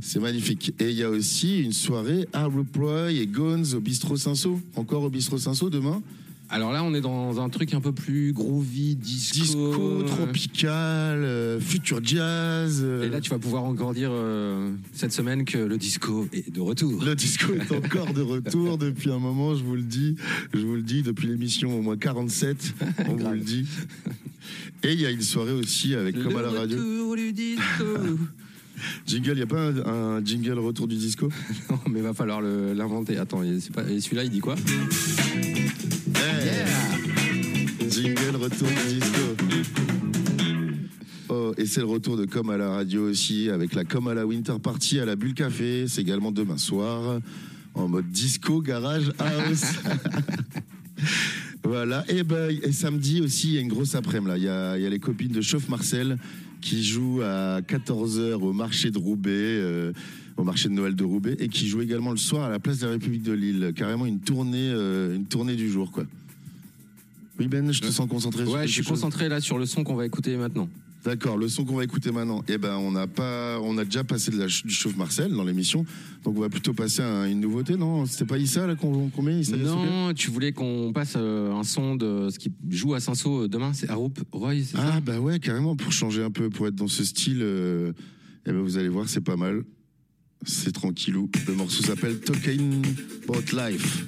[0.00, 0.72] C'est magnifique.
[0.78, 4.60] Et il y a aussi une soirée à Roy et Gones au Bistrot Saint-Saul.
[4.76, 6.02] Encore au Bistrot Saint-Saul demain.
[6.50, 9.40] Alors là, on est dans un truc un peu plus groovy, disco.
[9.40, 12.80] Disco, tropical, euh, future jazz.
[12.84, 13.04] euh.
[13.04, 16.60] Et là, tu vas pouvoir encore dire euh, cette semaine que le disco est de
[16.60, 17.02] retour.
[17.02, 20.16] Le disco est encore de retour depuis un moment, je vous le dis.
[20.52, 22.74] Je vous le dis, depuis l'émission au moins 47,
[23.08, 23.66] on vous le dit.
[24.82, 26.76] Et il y a une soirée aussi avec Comme à la Le radio.
[26.78, 27.84] retour du disco.
[29.06, 31.28] Jingle, il n'y a pas un, un jingle retour du disco
[31.70, 33.16] non, mais va falloir l'inventer.
[33.18, 34.56] Attends, pas- et celui-là, il dit quoi
[37.88, 39.20] Jingle retour du disco.
[41.28, 44.14] Oh, et c'est le retour de Comme à la radio aussi, avec la Comme à
[44.14, 45.86] la Winter Party à la Bulle Café.
[45.88, 47.20] C'est également demain soir,
[47.74, 49.64] en mode disco, garage, house.
[51.64, 52.04] voilà.
[52.08, 54.32] Et, ben, et samedi aussi, il y a une grosse après-midi.
[54.38, 54.48] Il y y
[54.86, 56.18] a les copines de Chauffe Marcel
[56.64, 59.30] qui jouent à 14h au marché de Roubaix.
[59.34, 59.92] euh,
[60.36, 62.80] au marché de Noël de Roubaix et qui jouent également le soir à la place
[62.80, 66.04] de la République de Lille carrément une tournée euh, une tournée du jour quoi
[67.38, 68.98] oui Ben je te sens concentré sur Ouais, je suis chose.
[68.98, 70.68] concentré là sur le son qu'on va écouter maintenant.
[71.04, 72.42] D'accord, le son qu'on va écouter maintenant.
[72.48, 75.30] Eh ben, on n'a pas, on a déjà passé de la, ch- du chauffe Marcel
[75.32, 75.84] dans l'émission,
[76.24, 78.06] donc on va plutôt passer à une nouveauté, non?
[78.06, 81.62] C'était pas Issa là qu'on qu'on met Issa Non, tu voulais qu'on passe euh, un
[81.62, 84.92] son de ce qui joue à Saint-Saul demain, c'est Arup Roy, c'est ça?
[84.94, 87.40] Ah bah ouais, carrément pour changer un peu, pour être dans ce style.
[87.42, 87.92] euh,
[88.46, 89.62] eh ben vous allez voir, c'est pas mal.
[90.46, 91.30] C'est tranquillou.
[91.48, 92.82] Le morceau s'appelle Talking
[93.28, 94.04] About Life.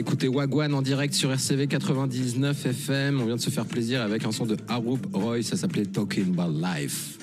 [0.00, 3.20] Écoutez Wagwan en direct sur RCV 99 FM.
[3.20, 5.42] On vient de se faire plaisir avec un son de Harup Roy.
[5.42, 7.18] Ça s'appelait Talking About Life.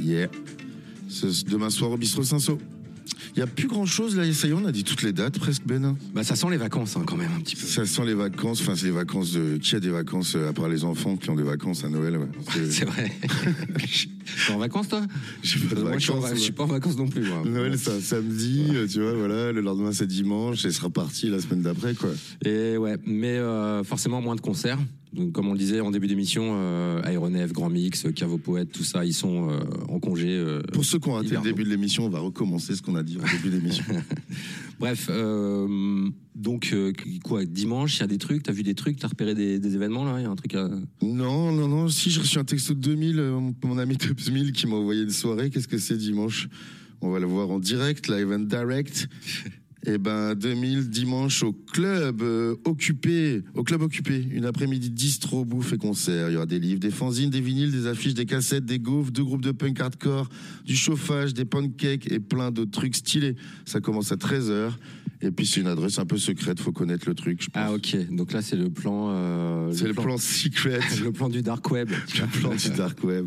[0.00, 0.26] Yeah.
[1.48, 2.58] Demain soir au bistrot Saint-Saul.
[3.36, 5.12] Il n'y a plus grand chose là, ça y est, on a dit toutes les
[5.12, 5.84] dates presque, Ben.
[5.84, 5.96] hein.
[6.12, 7.64] Bah, ça sent les vacances hein, quand même un petit peu.
[7.64, 9.58] Ça sent les vacances, enfin, c'est les vacances de.
[9.58, 12.16] Qui a des vacances, euh, à part les enfants qui ont des vacances à Noël
[12.16, 12.26] ouais.
[12.70, 13.12] C'est vrai.
[14.46, 15.02] T'es en vacances toi
[15.42, 17.28] J'ai pas de Moi, je suis je pas en vacances non plus.
[17.28, 17.42] moi.
[17.44, 19.50] Noël, c'est un samedi, euh, tu vois, voilà.
[19.52, 22.10] Le lendemain, c'est dimanche, et sera parti la semaine d'après, quoi.
[22.44, 24.78] Et ouais, mais euh, forcément moins de concerts.
[25.16, 28.84] Donc, comme on le disait en début d'émission, euh, Aéronef, Grand Mix, Cavo Poète, tout
[28.84, 30.28] ça, ils sont euh, en congé.
[30.28, 32.96] euh, Pour ceux qui ont raté le début de l'émission, on va recommencer ce qu'on
[32.96, 33.84] a dit au début de l'émission.
[34.78, 36.92] Bref, euh, donc euh,
[37.24, 39.74] quoi, dimanche, il y a des trucs, t'as vu des trucs, t'as repéré des, des
[39.74, 40.68] événements là, il y a un truc à...
[41.00, 41.88] non, non, non.
[41.88, 45.02] Si j'ai reçu un texto de 2000, euh, mon- ami Top 1000 qui m'a envoyé
[45.02, 45.48] une soirée.
[45.48, 46.48] Qu'est-ce que c'est dimanche?
[47.00, 49.08] On va le voir en direct, live and direct.
[49.88, 55.72] Et ben 2000 dimanche au club euh, occupé, au club occupé, une après-midi distro, bouffe
[55.74, 56.28] et concert.
[56.28, 59.12] Il y aura des livres, des fanzines, des vinyles, des affiches, des cassettes, des gaufres,
[59.12, 60.28] deux groupes de punk hardcore,
[60.64, 63.36] du chauffage, des pancakes et plein d'autres trucs stylés.
[63.64, 64.72] Ça commence à 13h
[65.22, 67.42] et puis c'est une adresse un peu secrète, faut connaître le truc.
[67.42, 67.62] Je pense.
[67.64, 69.10] Ah ok, donc là c'est le plan...
[69.10, 71.88] euh, c'est le plan secret, le plan du dark web.
[72.18, 73.26] le plan du dark web.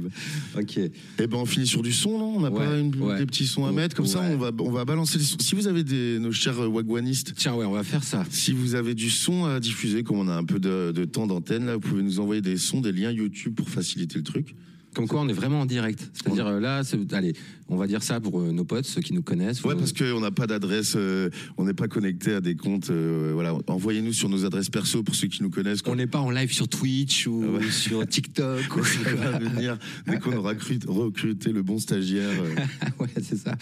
[0.57, 0.77] ok.
[0.77, 2.33] Eh ben, on finit sur du son, non?
[2.37, 3.17] On n'a Ouais, pas une- ouais.
[3.19, 5.37] des petits sons à mettre Comme ça, on va, on va balancer les sons.
[5.39, 8.25] Si vous avez des, nos chers euh, wagwanistes, Tiens ouais, on va faire ça.
[8.29, 11.27] si vous avez du son à diffuser, comme on a un peu de, de temps
[11.27, 14.55] d'antenne, là, vous pouvez nous envoyer des sons, des liens YouTube pour faciliter le truc.
[14.99, 16.09] Comme quoi on est vraiment en direct.
[16.13, 17.33] C'est-à-dire euh, là, c'est- allez,
[17.69, 19.63] on va dire ça pour euh, nos potes, ceux qui nous connaissent.
[19.63, 22.89] Ouais, parce qu'on n'a pas d'adresse, euh, on n'est pas connecté à des comptes.
[22.89, 25.79] euh, voilà, envoyez-nous sur nos adresses perso pour ceux qui nous connaissent.
[25.85, 27.71] on n'est pas en live sur Twitch ou Ah ouais.
[27.71, 28.59] sur TikTok.
[28.75, 32.29] ou- Ça va venir dès qu'on aura cru- recruté le bon stagiaire.
[32.99, 33.55] ouais, c'est ça.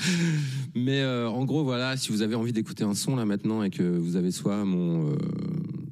[0.76, 3.84] Mais en gros, voilà, si vous avez envie d'écouter un son là maintenant et que
[3.84, 5.16] vous avez soit mon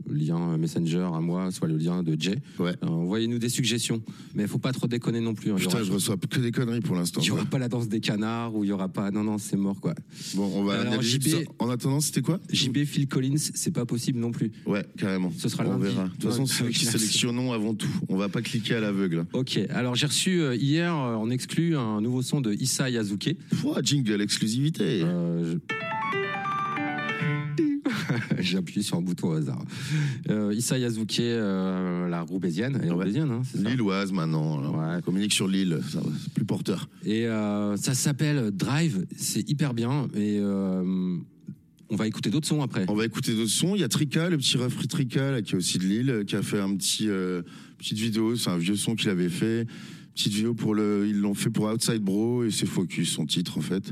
[0.10, 2.74] lien Messenger à moi, soit le lien de Jay, Ouais.
[2.84, 4.02] euh, envoyez-nous des suggestions.
[4.34, 5.52] Mais il faut pas trop déconner non plus.
[5.52, 5.56] hein.
[5.58, 7.22] Putain, je reçois que des conneries pour l'instant.
[7.22, 9.12] il y aura pas la danse des canards ou il y aura pas.
[9.12, 9.94] Non, non, c'est mort quoi.
[10.36, 11.38] Bon, on va Alors, JB ça.
[11.60, 12.40] En attendant, c'était quoi?
[12.52, 14.52] JB Phil Collins, c'est pas possible non plus.
[14.66, 15.32] Ouais, carrément.
[15.38, 15.84] Ce sera on lundi.
[15.86, 16.06] verra.
[16.06, 17.88] De toute façon, qui sélectionnons avant tout.
[18.10, 19.26] On va pas cliquer à l'aveugle.
[19.34, 23.36] Ok, alors j'ai reçu euh, hier euh, en exclu un nouveau son de Issa Yazuke.
[23.62, 25.02] Pouah, jingle exclusivité.
[25.04, 25.76] Euh, je-
[28.40, 29.64] J'ai appuyé sur un bouton au hasard.
[30.30, 32.92] Euh, Issa Yazuke, euh, la roubaisienne, est Ouais.
[32.92, 34.60] roubaisienne, hein, c'est ça Lilloise maintenant.
[34.60, 34.78] alors.
[34.78, 34.96] Ouais.
[34.98, 36.90] On communique sur l'île, ça va, c'est plus porteur.
[37.06, 40.08] Et euh, ça s'appelle Drive, c'est hyper bien.
[40.16, 41.18] Et euh,
[41.90, 42.86] on va écouter d'autres sons après.
[42.90, 43.76] On va écouter d'autres sons.
[43.76, 46.36] Il y a Trika, le petit refri Trika, là, qui est aussi de Lille, qui
[46.36, 47.42] a fait un petit euh,
[47.78, 48.36] petite vidéo.
[48.36, 49.68] C'est un vieux son qu'il avait fait.
[50.16, 53.58] Petite vidéo pour le, ils l'ont fait pour Outside Bro et c'est Focus, son titre
[53.58, 53.92] en fait.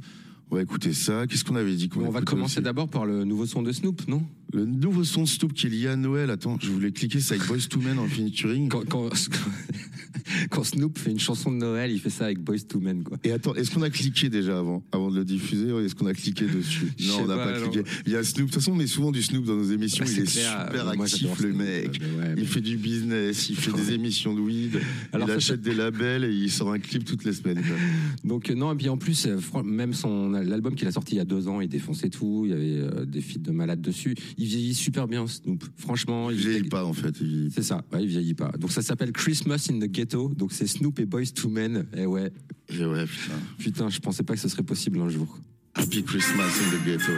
[0.54, 1.26] On va écouter ça.
[1.26, 4.08] Qu'est-ce qu'on avait dit qu'on on va commencer d'abord par le nouveau son de Snoop,
[4.08, 4.22] non?
[4.54, 6.30] Le nouveau son de Snoop qui est lié à Noël.
[6.30, 8.70] Attends, je voulais cliquer Side Boys to Men en featuring.
[8.70, 9.10] quand, quand,
[10.50, 13.18] quand Snoop fait une chanson de Noël, il fait ça avec Boys to Men, quoi.
[13.24, 16.14] Et attends, est-ce qu'on a cliqué déjà avant, avant de le diffuser Est-ce qu'on a
[16.14, 17.84] cliqué dessus Non, on n'a pas, cliqué.
[18.06, 18.48] Il y a Snoop.
[18.48, 20.04] De toute façon, on met souvent du Snoop dans nos émissions.
[20.06, 20.66] Bah, il est clair.
[20.68, 22.00] super Euh, actif, le mec.
[22.02, 24.80] Ouais, mais- Il fait du business, il fait des émissions de weed,
[25.12, 27.62] Alors il ça, achète des labels et il sort un clip toutes les semaines.
[27.62, 27.76] quoi.
[28.24, 31.18] Donc euh, non, et puis en plus, euh, même son l'album qu'il a sorti il
[31.18, 32.44] y a deux ans, il défonçait tout.
[32.46, 34.16] Il y avait euh, des feats de malades dessus.
[34.38, 35.64] Il vieillit super bien, Snoop.
[35.78, 37.16] Franchement, Il vieillit pas en fait.
[37.22, 38.52] il- C'est ça, ouais, il vieillit pas.
[38.60, 40.03] Donc ça s'appelle Christmas in the Ghetto.
[40.06, 41.86] Donc c'est Snoop et Boys to Men.
[41.96, 42.32] Et ouais,
[42.70, 43.34] Et ouais, putain.
[43.58, 45.28] putain, je pensais pas que ce serait possible un jour.
[45.76, 47.14] Happy Christmas in the ghetto.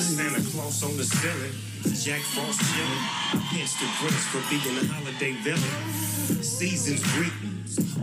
[0.00, 1.52] Santa Claus on the ceiling,
[2.02, 3.42] Jack Frost chilling.
[3.50, 6.42] Hence the Grinch for being a holiday villain.
[6.42, 7.02] Season's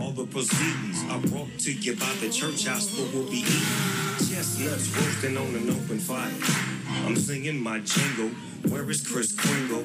[0.00, 3.66] all the proceedings are brought to you by the church house where we'll be eating.
[4.18, 6.32] Chestnuts roasting on an open fire.
[7.04, 8.30] I'm singing my jingle.
[8.70, 9.84] Where is Chris Kringle?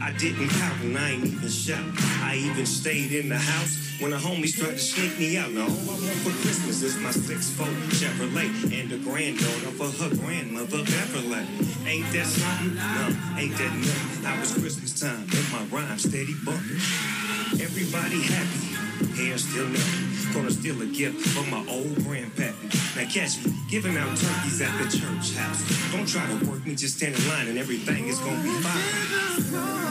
[0.00, 1.84] I didn't count and I ain't even shout.
[2.22, 5.52] I even stayed in the house when the homies tried to sneak me out.
[5.52, 8.48] Now all I want for Christmas is my six-foot Chevrolet
[8.80, 11.46] and a granddaughter for her grandmother Beverly.
[11.86, 12.74] Ain't that something?
[12.74, 14.22] No, ain't that nothing.
[14.22, 16.80] Now was Christmas time and my rhyme steady bumping.
[17.60, 18.72] Everybody happy,
[19.06, 20.32] hair still nothing.
[20.34, 22.96] Gonna steal a gift from my old grandpappy.
[22.96, 25.92] Now catch me giving out turkeys at the church house.
[25.92, 29.90] Don't try to work me, just stand in line and everything is gonna be fine.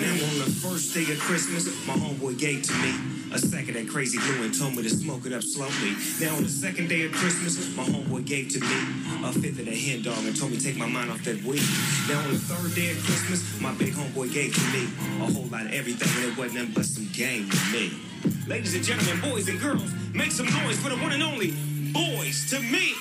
[0.00, 3.74] Now on the first day of Christmas, my homeboy gave to me a sack of
[3.74, 5.96] that crazy glue and told me to smoke it up slowly.
[6.20, 8.76] Now, on the second day of Christmas, my homeboy gave to me
[9.24, 11.42] a fifth of that hen dog and told me to take my mind off that
[11.42, 11.60] weed.
[12.08, 14.84] Now, on the third day of Christmas, my big homeboy gave to me
[15.18, 17.98] a whole lot of everything, and it wasn't nothing but some game to me.
[18.46, 21.54] Ladies and gentlemen, boys and girls, make some noise for the one and only
[21.90, 22.94] Boys to Me.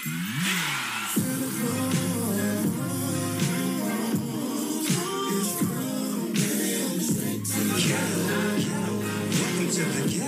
[9.54, 10.23] Welcome to the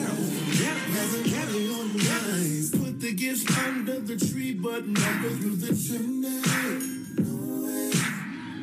[2.72, 6.42] Put the gifts under the tree, but never through the chimney.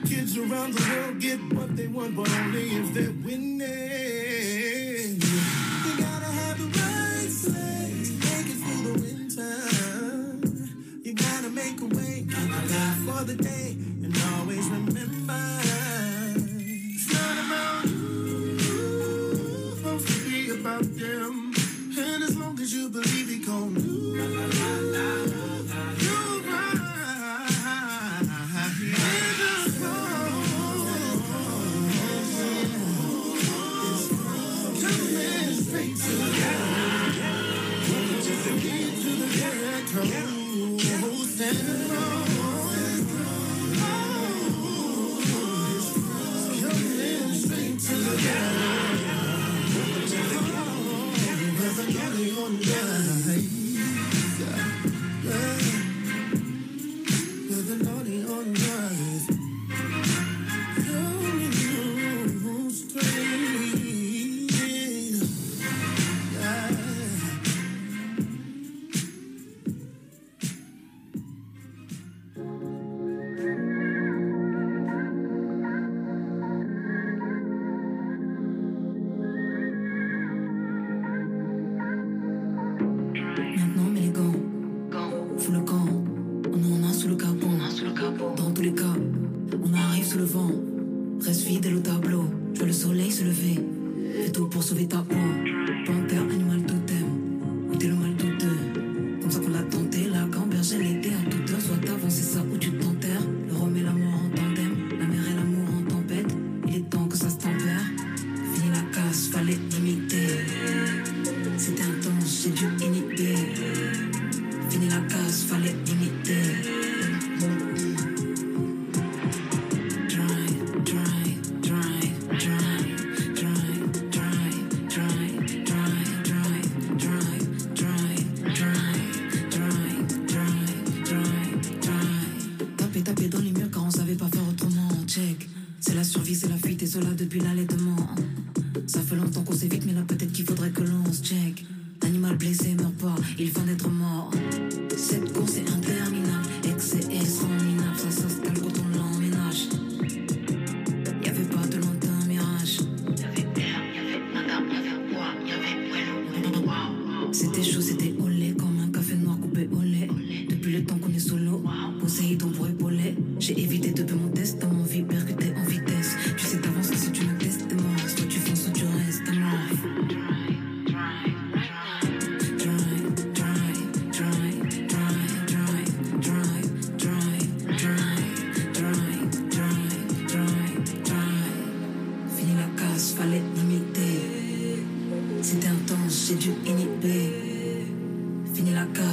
[0.08, 3.60] Kids around the world get what they want, but only if they're winning.
[5.98, 7.30] Gotta have the right
[8.24, 9.54] make it through the winter.
[11.02, 12.26] You gotta make a way,
[13.06, 15.81] for the day, and always remember.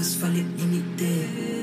[0.09, 1.58] Cause fuck it.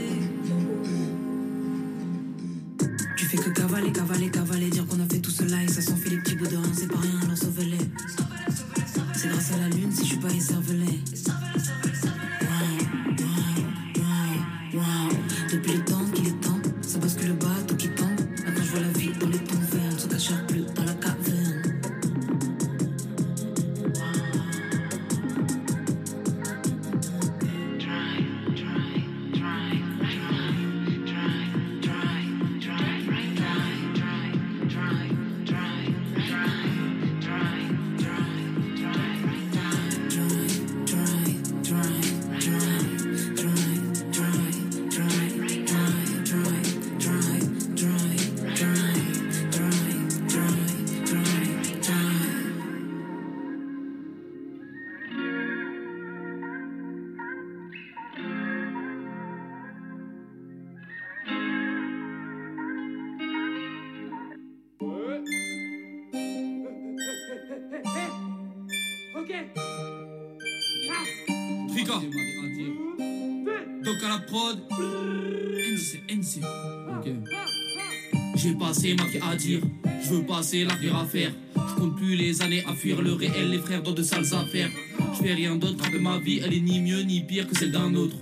[79.21, 79.59] À dire,
[80.05, 81.33] je veux passer la vie à faire.
[81.57, 84.71] Je compte plus les années à fuir le réel, les frères dans de sales affaires.
[85.13, 87.73] Je fais rien d'autre que ma vie, elle est ni mieux ni pire que celle
[87.73, 88.15] d'un autre.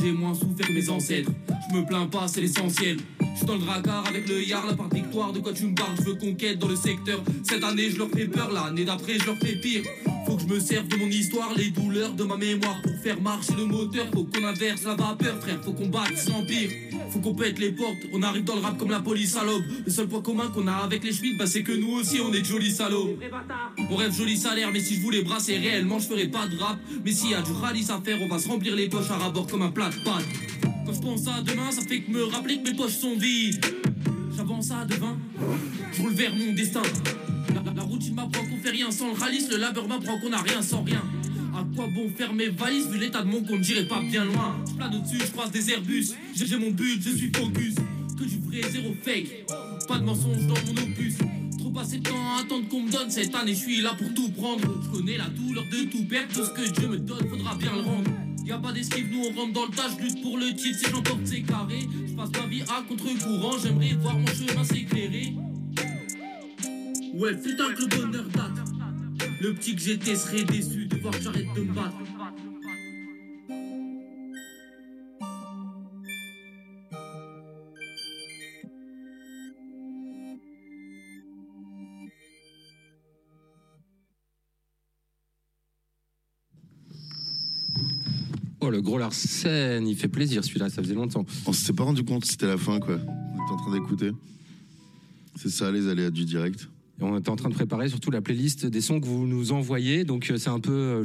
[0.00, 1.32] J'ai moins souffert que mes ancêtres,
[1.68, 2.98] je me plains pas, c'est l'essentiel.
[3.34, 5.96] Je dans le dracard avec le yard, la part victoire, de quoi tu me parles,
[5.98, 7.20] je veux conquête dans le secteur.
[7.42, 9.82] Cette année je leur fais peur, l'année d'après je leur fais pire.
[10.24, 13.20] Faut que je me serve de mon histoire, les douleurs de ma mémoire pour faire
[13.20, 14.06] marcher le moteur.
[14.14, 16.70] Faut qu'on inverse la vapeur, frère, faut qu'on batte l'empire.
[17.12, 19.62] Faut qu'on pète les portes, on arrive dans le rap comme la police à l'aube.
[19.84, 22.32] Le seul point commun qu'on a avec les Schmitt, bah c'est que nous aussi on
[22.32, 23.18] est de jolis salauds.
[23.90, 26.78] On rêve joli salaire, mais si je voulais brasser réellement, je ferais pas de rap.
[27.04, 29.16] Mais s'il y a du rallye à faire, on va se remplir les poches à
[29.18, 30.24] rabord comme un plat de pâtes.
[30.86, 33.62] Quand je pense à demain, ça fait que me rappeler que mes poches sont vides.
[34.34, 35.16] J'avance à devant,
[35.92, 36.80] je roule vers mon destin.
[37.54, 40.32] La, la- la routine m'apprend qu'on fait rien sans le ralice, le labeur m'apprend qu'on
[40.32, 41.02] a rien sans rien.
[41.74, 44.62] Quoi bon faire mes valises vu l'état de mon compte, j'irai pas bien loin.
[44.68, 46.08] Je plane au-dessus, je croise des Airbus.
[46.34, 47.74] J'ai mon but, je suis focus.
[48.18, 49.46] Que du vrai, zéro fake.
[49.88, 51.14] Pas de mensonge dans mon opus.
[51.58, 54.12] Trop passé de temps à attendre qu'on me donne cette année, je suis là pour
[54.12, 54.62] tout prendre.
[54.82, 57.72] Je connais la douleur de tout perdre, tout ce que Dieu me donne, faudra bien
[57.74, 58.10] le rendre.
[58.44, 60.78] Y a pas d'esquive, nous on rentre dans le tas, je lutte pour le titre,
[60.78, 61.78] si j'emporte c'est carré.
[62.06, 65.34] Je passe ma vie à contre-courant, j'aimerais voir mon chemin s'éclairer.
[67.14, 68.61] Ouais, putain que le bonheur date.
[69.42, 71.96] Le petit que j'étais serait déçu de voir que j'arrête de me battre.
[88.60, 91.26] Oh, le gros Larsen, il fait plaisir celui-là, ça faisait longtemps.
[91.46, 92.94] On s'était pas rendu compte c'était la fin, quoi.
[92.94, 94.12] On était en train d'écouter.
[95.34, 96.68] C'est ça, les aléas du direct.
[97.00, 99.52] Et on était en train de préparer surtout la playlist des sons que vous nous
[99.52, 101.04] envoyez, donc euh, c'est un peu euh,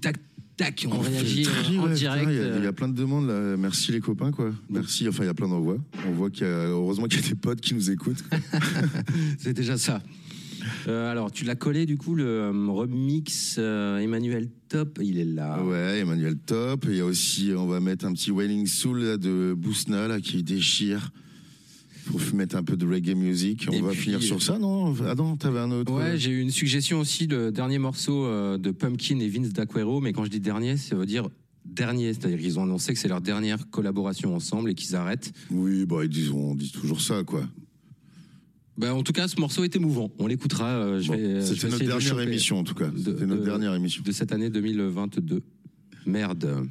[0.00, 0.16] tac
[0.56, 2.26] tac, on, réagit euh, en ouais, direct.
[2.28, 3.56] Il y, a- il y a plein de demandes là.
[3.56, 4.50] Merci les copains quoi.
[4.68, 5.08] Merci.
[5.08, 5.78] Enfin il y a plein d'envois.
[6.06, 8.24] On voit qu'il y a heureusement qu'il y a des potes qui nous écoutent.
[9.38, 10.02] C'est déjà ça.
[10.86, 15.24] Euh, alors, tu l'as collé du coup, le euh, remix euh, Emmanuel Top, il est
[15.24, 15.62] là.
[15.62, 16.86] Ouais, Emmanuel Top.
[16.88, 20.20] Il y a aussi, on va mettre un petit Wailing Soul là, de Bousna là,
[20.20, 21.10] qui déchire.
[22.16, 23.66] Faut mettre un peu de reggae music.
[23.68, 25.92] On Et va puis- finir sur ça, non Ah non, t'avais un autre.
[25.92, 30.00] Ouais, j'ai eu une suggestion aussi, le dernier morceau euh, de Pumpkin et Vince D'Aquero,
[30.00, 31.28] mais quand je dis dernier, ça veut dire
[31.64, 35.32] dernier, c'est-à-dire qu'ils ont annoncé que c'est leur dernière collaboration ensemble et qu'ils arrêtent.
[35.50, 37.46] Oui, bon, ils disent, on dit toujours ça, quoi.
[38.78, 40.10] Bah, en tout cas, ce morceau était mouvant.
[40.18, 40.68] On l'écoutera.
[40.70, 42.88] euh, Bon, euh, C'était notre de dernière émission, en tout cas.
[42.88, 44.02] de- C'était notre de- dernière émission.
[44.04, 45.42] de cette année 2022.
[46.06, 46.66] Merde.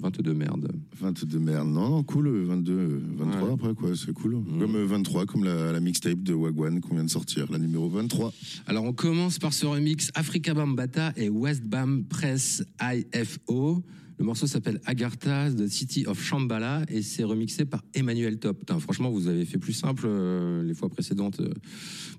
[0.00, 0.70] 22 merde.
[1.00, 1.68] 22 merde.
[1.68, 2.28] Non, non, cool.
[2.28, 3.54] euh, 22, euh, 23 Ouais.
[3.54, 3.96] après, quoi.
[3.96, 4.36] C'est cool.
[4.36, 4.58] Mhm.
[4.60, 7.88] Comme euh, 23, comme la, la mixtape de Wagwan qu'on vient de sortir, la numéro
[7.88, 8.32] 23.
[8.66, 13.82] Alors on commence par ce remix Africa Bambata et West Bam Press IFO.
[14.20, 18.58] Le morceau s'appelle Agartha, The City of Shambhala, et c'est remixé par Emmanuel Top.
[18.58, 21.52] Putain, franchement, vous avez fait plus simple euh, les fois précédentes euh,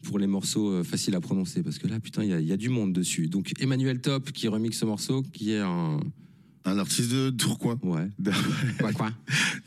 [0.03, 2.47] pour les morceaux euh, faciles à prononcer, parce que là, putain, il y, a- il
[2.47, 3.27] y a du monde dessus.
[3.27, 5.99] Donc Emmanuel Top qui remixe ce morceau, qui est un...
[6.65, 7.79] Un artiste de Tourcoing.
[7.83, 8.09] Ouais.
[8.79, 9.11] Quoi, quoi?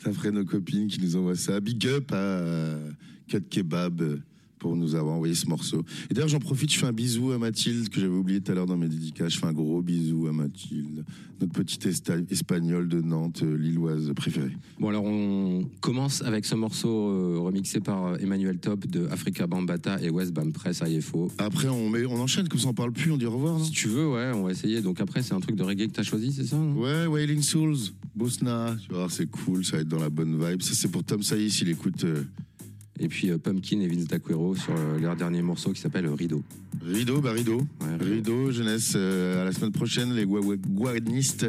[0.05, 1.59] D'après nos copines qui nous envoient ça.
[1.59, 2.91] Big up à euh,
[3.27, 4.21] Cut Kebab
[4.63, 5.83] pour nous avoir envoyé ce morceau.
[6.09, 8.55] Et d'ailleurs, j'en profite, je fais un bisou à Mathilde, que j'avais oublié tout à
[8.55, 9.33] l'heure dans mes dédicaces.
[9.33, 11.03] Je fais un gros bisou à Mathilde,
[11.41, 14.55] notre petite espagnole de Nantes, euh, lilloise préférée.
[14.79, 19.45] Bon, alors on commence avec ce morceau euh, remixé par euh, Emmanuel Top de Africa
[19.47, 21.29] Bambata et West Bam Press IFO.
[21.39, 23.65] Après, on, met, on enchaîne, comme ça on parle plus, on dit au revoir, non?
[23.65, 24.81] Si tu veux, ouais, on va essayer.
[24.81, 27.41] Donc après, c'est un truc de reggae que t'as choisi, c'est ça non Ouais, Wailing
[27.41, 27.75] Souls,
[28.15, 30.61] Bosna, tu vas voir, c'est cool, ça va être dans la bonne vibe.
[30.61, 32.23] Ça, c'est pour Tom Saïs, il écoute euh,
[32.99, 36.43] Et puis euh, Pumpkin et Vince D'Aquero sur euh, leur dernier morceau qui s'appelle Rideau.
[36.85, 37.59] Rideau, bah Rideau.
[37.81, 41.47] Ouais, Rideau, jeunesse, euh, à la semaine prochaine, les gua- guanistes.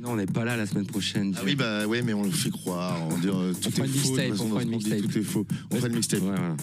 [0.00, 1.34] Non, on n'est pas là la semaine prochaine.
[1.36, 2.96] Ah oui, bah ouais, mais on le fait croire.
[3.10, 4.16] On dit euh, tout fera est une faux.
[4.16, 5.12] de mixtape, toute façon, on fera dans une qu'on dit, mixtape.
[5.12, 5.46] Tout est faux.
[5.70, 6.20] On fera une mixtape.
[6.22, 6.56] Ouais, voilà.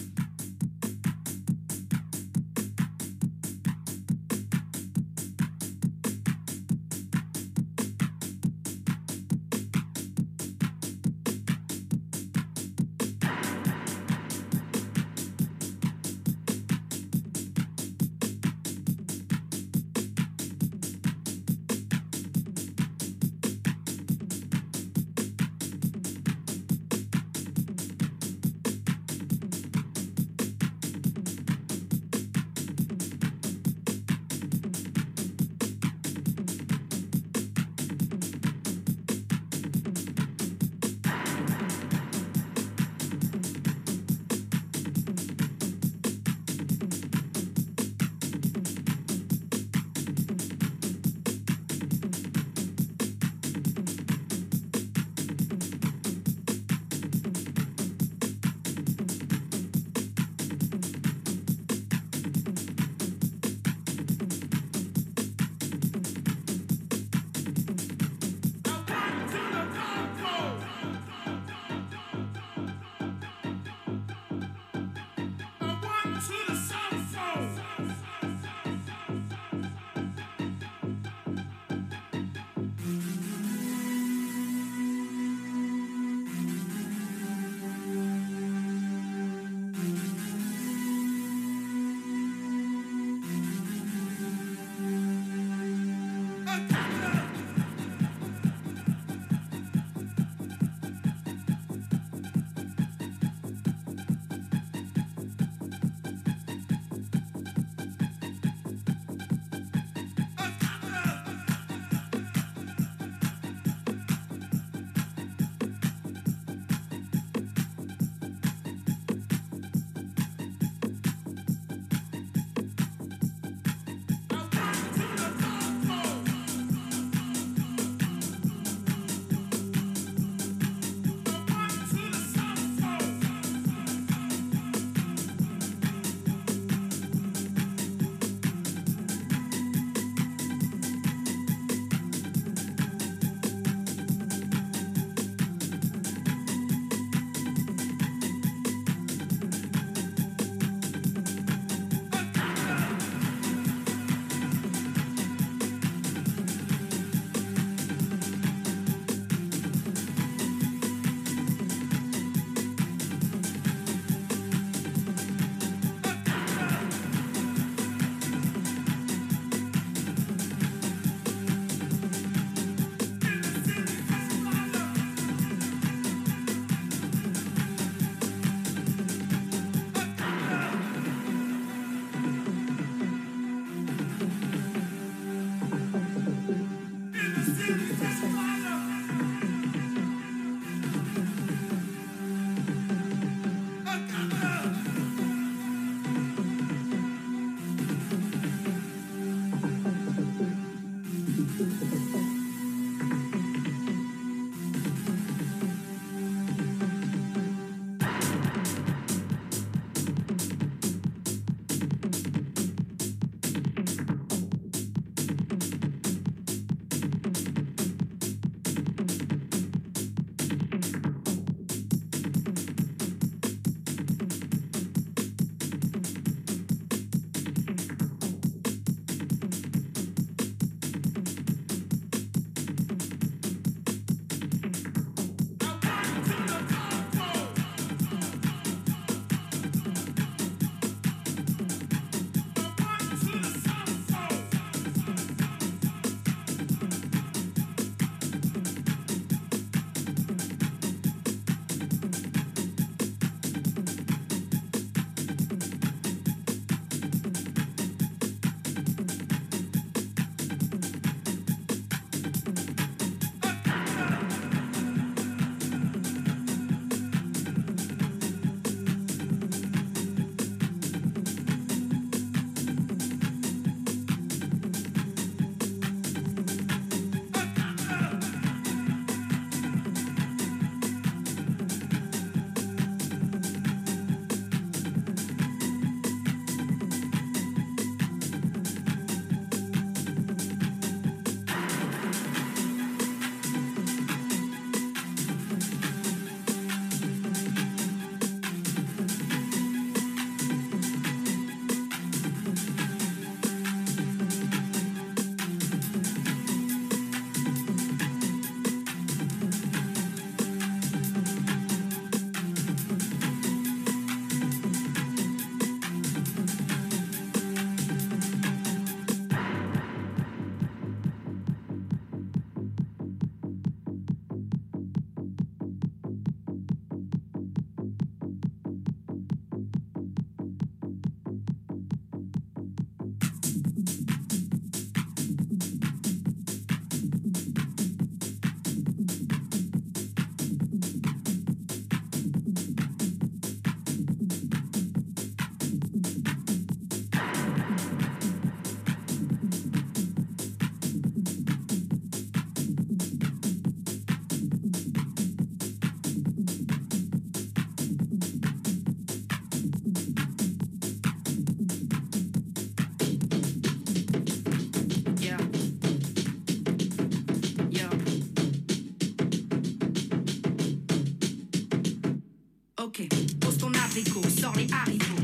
[372.99, 373.07] Ok,
[373.39, 375.16] pose ton abricot, sors les haricots.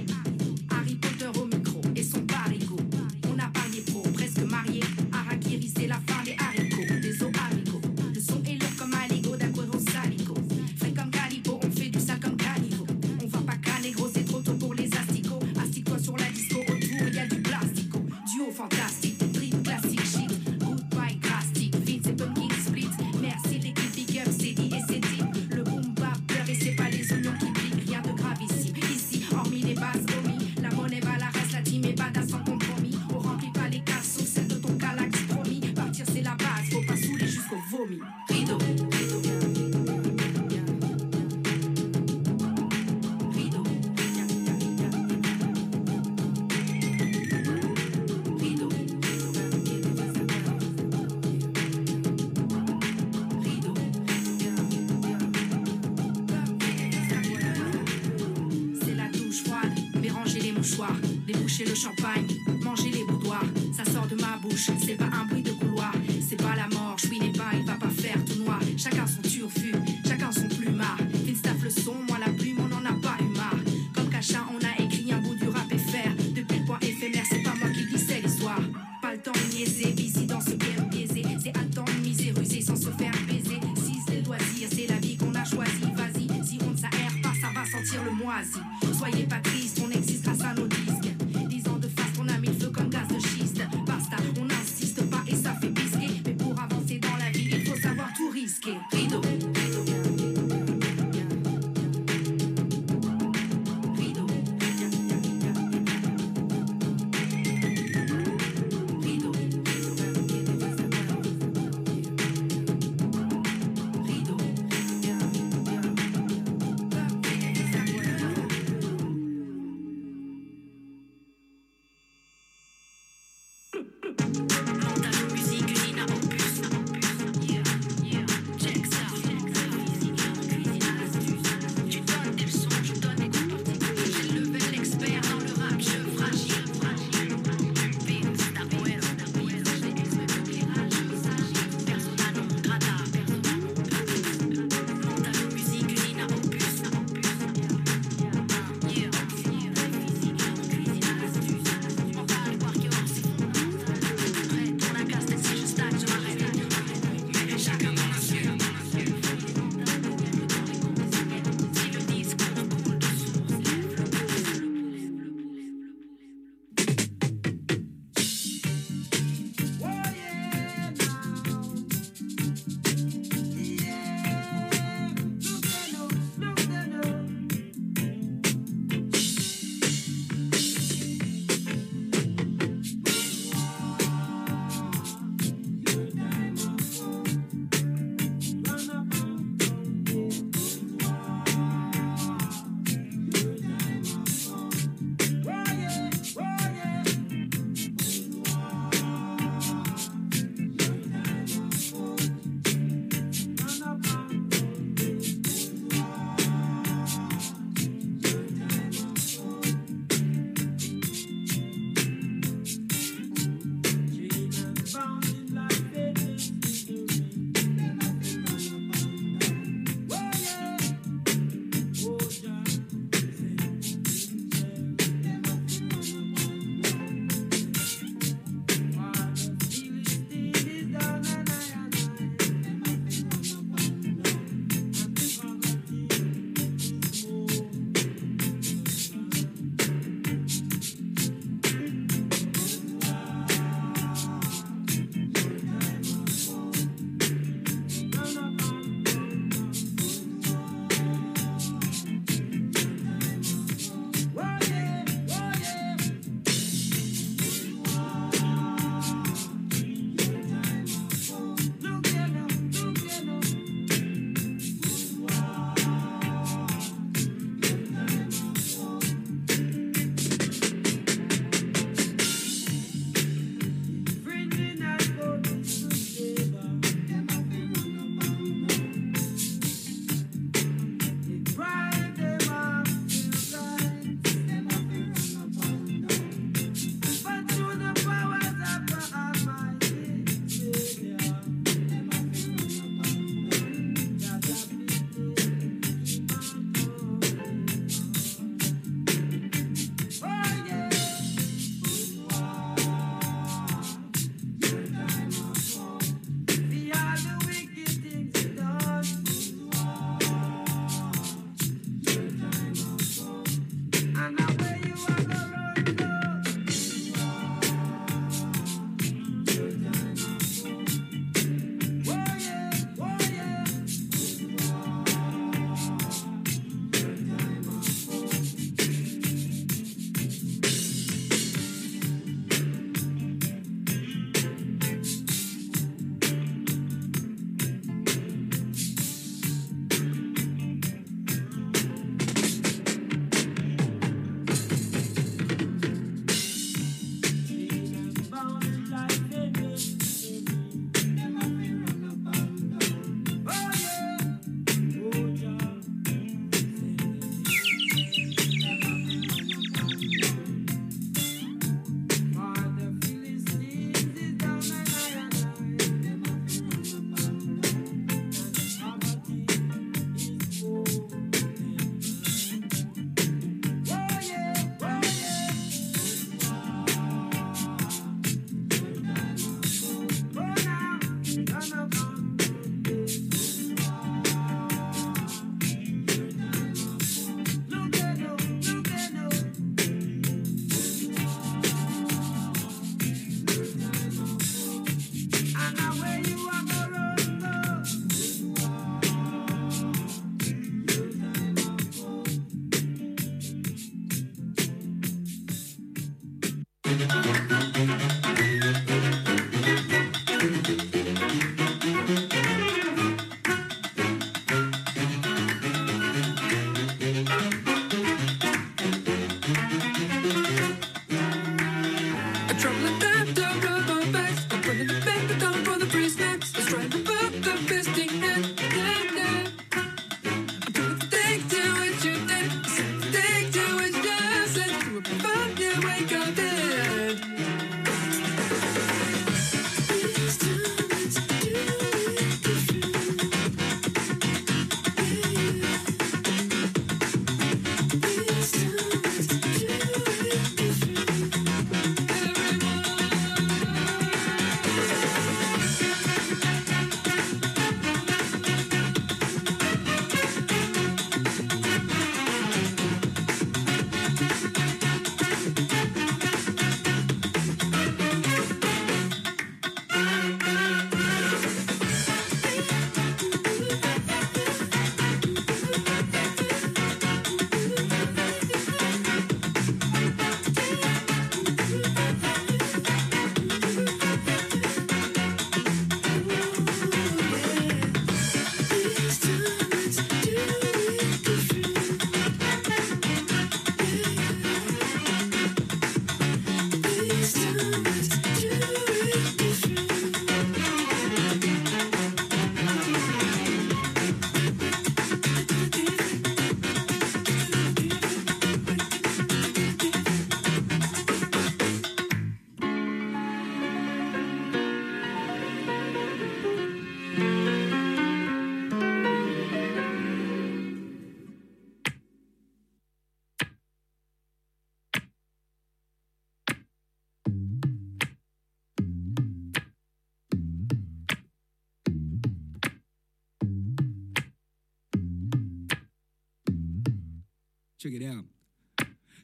[61.53, 61.92] toucher le champ.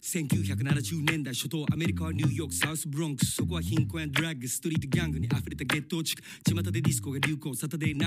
[0.01, 7.97] 1970年代初頭アメリカはニューヨークサウスブロンクスそこは貧困やドラッグストリートギャングに溢れたゲット地区巷でディスコが流行サタデーナ